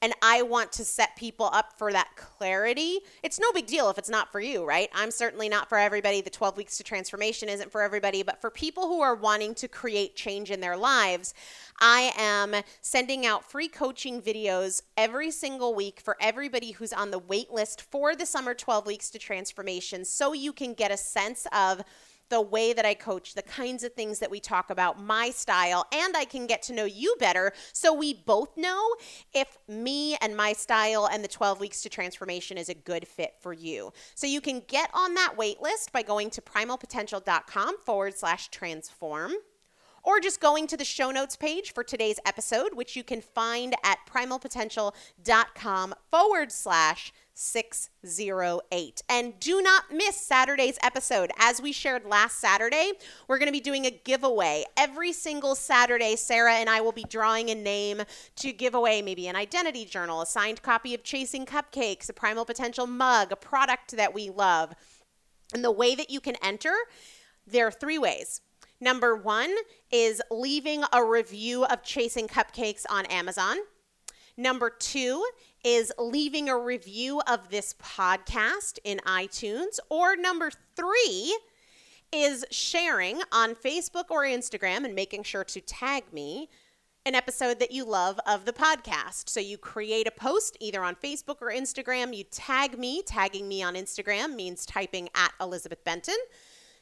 and 0.05 0.13
I 0.21 0.43
want 0.43 0.71
to 0.73 0.85
set 0.85 1.17
people 1.17 1.49
up 1.55 1.79
for 1.79 1.91
that 1.91 2.11
clarity, 2.15 2.99
it's 3.23 3.41
no 3.41 3.51
big 3.53 3.67
deal 3.67 3.89
if 3.89 3.97
it's 3.97 4.11
not 4.11 4.31
for 4.31 4.39
you, 4.39 4.63
right? 4.63 4.91
I'm 4.93 5.11
certainly 5.11 5.49
not 5.49 5.67
for 5.67 5.79
everybody. 5.79 6.21
The 6.21 6.29
12 6.29 6.59
weeks 6.59 6.77
to 6.77 6.85
transformation 6.85 7.49
isn't 7.49 7.73
for 7.73 7.81
everybody, 7.81 8.23
but 8.23 8.39
for 8.39 8.51
people 8.51 8.87
who 8.87 9.01
are 9.01 9.15
wanting 9.15 9.55
to 9.55 9.67
create 9.67 10.15
change 10.15 10.51
in 10.51 10.61
their 10.61 10.77
lives, 10.77 11.33
I 11.81 12.13
am 12.19 12.55
sending 12.83 13.25
out 13.25 13.51
free 13.51 13.67
coaching 13.67 14.21
videos 14.21 14.83
every 14.99 15.31
single 15.31 15.75
week 15.75 16.01
for 16.01 16.19
everybody 16.21 16.73
who's 16.73 16.93
on 16.93 17.11
the 17.11 17.19
wait 17.19 17.51
list 17.51 17.81
for 17.81 18.15
the 18.15 18.27
summer 18.27 18.53
12 18.53 18.87
weeks 18.87 19.09
to 19.09 19.19
transformation 19.19 20.05
so 20.05 20.35
you 20.35 20.53
can 20.53 20.75
get 20.75 20.91
a 20.91 20.99
sense 20.99 21.47
of 21.51 21.81
the 22.29 22.41
way 22.41 22.73
that 22.73 22.85
I 22.85 22.95
coach, 22.95 23.35
the 23.35 23.43
kinds 23.43 23.85
of 23.85 23.93
things 23.93 24.19
that 24.19 24.31
we 24.31 24.41
talk 24.41 24.71
about, 24.71 25.03
my 25.03 25.31
style, 25.31 25.87
and 25.93 26.17
I 26.17 26.25
can 26.25 26.47
get 26.47 26.63
to 26.65 26.73
know 26.73 26.85
you 26.85 27.15
better 27.19 27.53
so 27.73 27.93
we 27.93 28.15
both 28.15 28.57
know 28.57 28.95
if 29.33 29.59
me 29.69 30.17
and 30.21 30.37
my 30.37 30.53
style 30.53 31.09
and 31.11 31.23
the 31.23 31.29
12 31.29 31.61
weeks 31.61 31.83
to 31.83 31.89
transformation 31.89 32.59
is 32.59 32.69
a 32.69 32.75
good 32.75 33.07
fit 33.07 33.35
for 33.41 33.53
you. 33.53 33.93
So 34.15 34.27
you 34.27 34.41
can 34.41 34.63
get 34.67 34.91
on 34.95 35.15
that 35.15 35.35
wait 35.37 35.61
list 35.61 35.93
by 35.93 36.03
going 36.03 36.31
to 36.31 36.41
primalpotential.com 36.41 37.79
forward 37.79 38.17
slash 38.17 38.49
transform 38.49 39.33
or 40.05 40.21
just 40.21 40.41
going 40.41 40.67
to 40.69 40.77
the 40.77 40.85
show 40.85 41.11
notes 41.11 41.35
page 41.35 41.73
for 41.73 41.83
today's 41.83 42.21
episode, 42.27 42.75
which 42.75 42.95
you 42.95 43.03
can 43.03 43.21
find 43.21 43.75
at 43.83 43.99
primalpotential.com 44.09 45.95
forward 46.11 46.53
slash 46.53 47.13
608. 47.35 49.03
And 49.09 49.39
do 49.41 49.61
not 49.61 49.85
miss 49.93 50.17
Saturday's 50.17 50.79
episode. 50.83 51.33
As 51.39 51.61
we 51.61 51.73
shared 51.73 52.07
last 52.07 52.39
Saturday, 52.39 52.93
we're 53.27 53.39
going 53.39 53.49
to 53.49 53.53
be 53.53 53.61
doing 53.61 53.87
a 53.87 53.91
giveaway. 53.91 54.65
Every 54.77 55.13
single 55.13 55.55
Saturday, 55.55 56.17
Sarah 56.17 56.55
and 56.55 56.71
I 56.71 56.81
will 56.81 56.93
be 56.93 57.05
drawing 57.09 57.51
a 57.51 57.55
name 57.55 58.03
to 58.37 58.53
give 58.53 58.75
away 58.75 59.03
maybe 59.03 59.27
an 59.27 59.37
identity 59.37 59.85
journal, 59.85 60.23
a 60.23 60.27
signed 60.27 60.63
copy 60.63 60.95
of 60.95 61.03
Chasing 61.03 61.45
Cupcakes, 61.45 62.09
a 62.09 62.13
Primal 62.13 62.45
Potential 62.45 62.87
mug, 62.87 63.33
a 63.33 63.37
product 63.37 63.97
that 63.97 64.15
we 64.15 64.31
love. 64.31 64.73
And 65.53 65.65
the 65.65 65.73
way 65.73 65.95
that 65.95 66.11
you 66.11 66.21
can 66.21 66.37
enter, 66.43 66.73
there 67.47 67.67
are 67.67 67.73
three 67.73 67.99
ways. 67.99 68.41
Number 68.81 69.17
one 69.17 69.55
is 69.91 70.23
leaving 70.31 70.85
a 70.93 71.05
review 71.05 71.65
of 71.65 71.83
Chasing 71.83 72.29
Cupcakes 72.29 72.85
on 72.89 73.07
Amazon. 73.07 73.57
Number 74.37 74.69
two 74.69 75.25
is 75.65 75.93
leaving 75.99 76.49
a 76.49 76.59
review 76.59 77.21
of 77.27 77.49
this 77.49 77.75
podcast 77.83 78.79
in 78.85 78.99
iTunes. 79.07 79.79
Or 79.89 80.15
number 80.15 80.51
three 80.77 81.37
is 82.13 82.45
sharing 82.51 83.23
on 83.33 83.55
Facebook 83.55 84.11
or 84.11 84.23
Instagram 84.23 84.85
and 84.85 84.95
making 84.95 85.25
sure 85.25 85.45
to 85.45 85.61
tag 85.61 86.13
me 86.13 86.49
an 87.07 87.15
episode 87.15 87.59
that 87.59 87.71
you 87.71 87.85
love 87.85 88.19
of 88.27 88.45
the 88.45 88.53
podcast. 88.53 89.29
So 89.29 89.41
you 89.41 89.59
create 89.59 90.07
a 90.07 90.11
post 90.11 90.57
either 90.61 90.83
on 90.83 90.95
Facebook 90.95 91.43
or 91.43 91.51
Instagram. 91.51 92.17
You 92.17 92.25
tag 92.25 92.79
me. 92.79 93.03
Tagging 93.03 93.49
me 93.49 93.63
on 93.63 93.75
Instagram 93.75 94.35
means 94.35 94.65
typing 94.65 95.09
at 95.15 95.33
Elizabeth 95.41 95.85
Benton. 95.85 96.17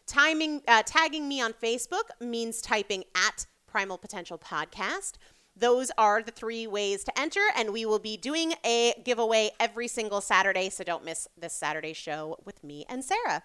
Timing, 0.07 0.62
uh, 0.68 0.83
tagging 0.85 1.29
me 1.29 1.40
on 1.40 1.53
Facebook 1.55 2.11
means 2.21 2.61
typing 2.61 3.04
at 3.15 3.46
Primal 3.67 3.98
Potential 3.98 4.38
Podcast. 4.38 5.15
Those 5.55 5.90
are 5.98 6.23
the 6.23 6.31
three 6.31 6.67
ways 6.67 7.05
to 7.05 7.19
enter, 7.19 7.42
and 7.57 7.73
we 7.73 7.85
will 7.85 7.98
be 7.98 8.17
doing 8.17 8.55
a 8.65 8.94
giveaway 9.05 9.50
every 9.61 9.87
single 9.87 10.21
Saturday, 10.21 10.71
so 10.71 10.83
don't 10.83 11.05
miss 11.05 11.29
this 11.37 11.53
Saturday 11.53 11.92
show 11.92 12.38
with 12.44 12.65
me 12.65 12.87
and 12.88 13.05
Sarah. 13.05 13.42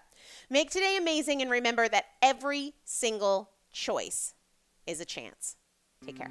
Make 0.48 0.70
today 0.70 0.96
amazing, 0.96 1.42
and 1.42 1.50
remember 1.50 1.88
that 1.88 2.06
every 2.22 2.74
single 2.84 3.50
choice 3.72 4.34
is 4.86 5.00
a 5.00 5.04
chance. 5.04 5.56
Take 6.04 6.16
care. 6.16 6.30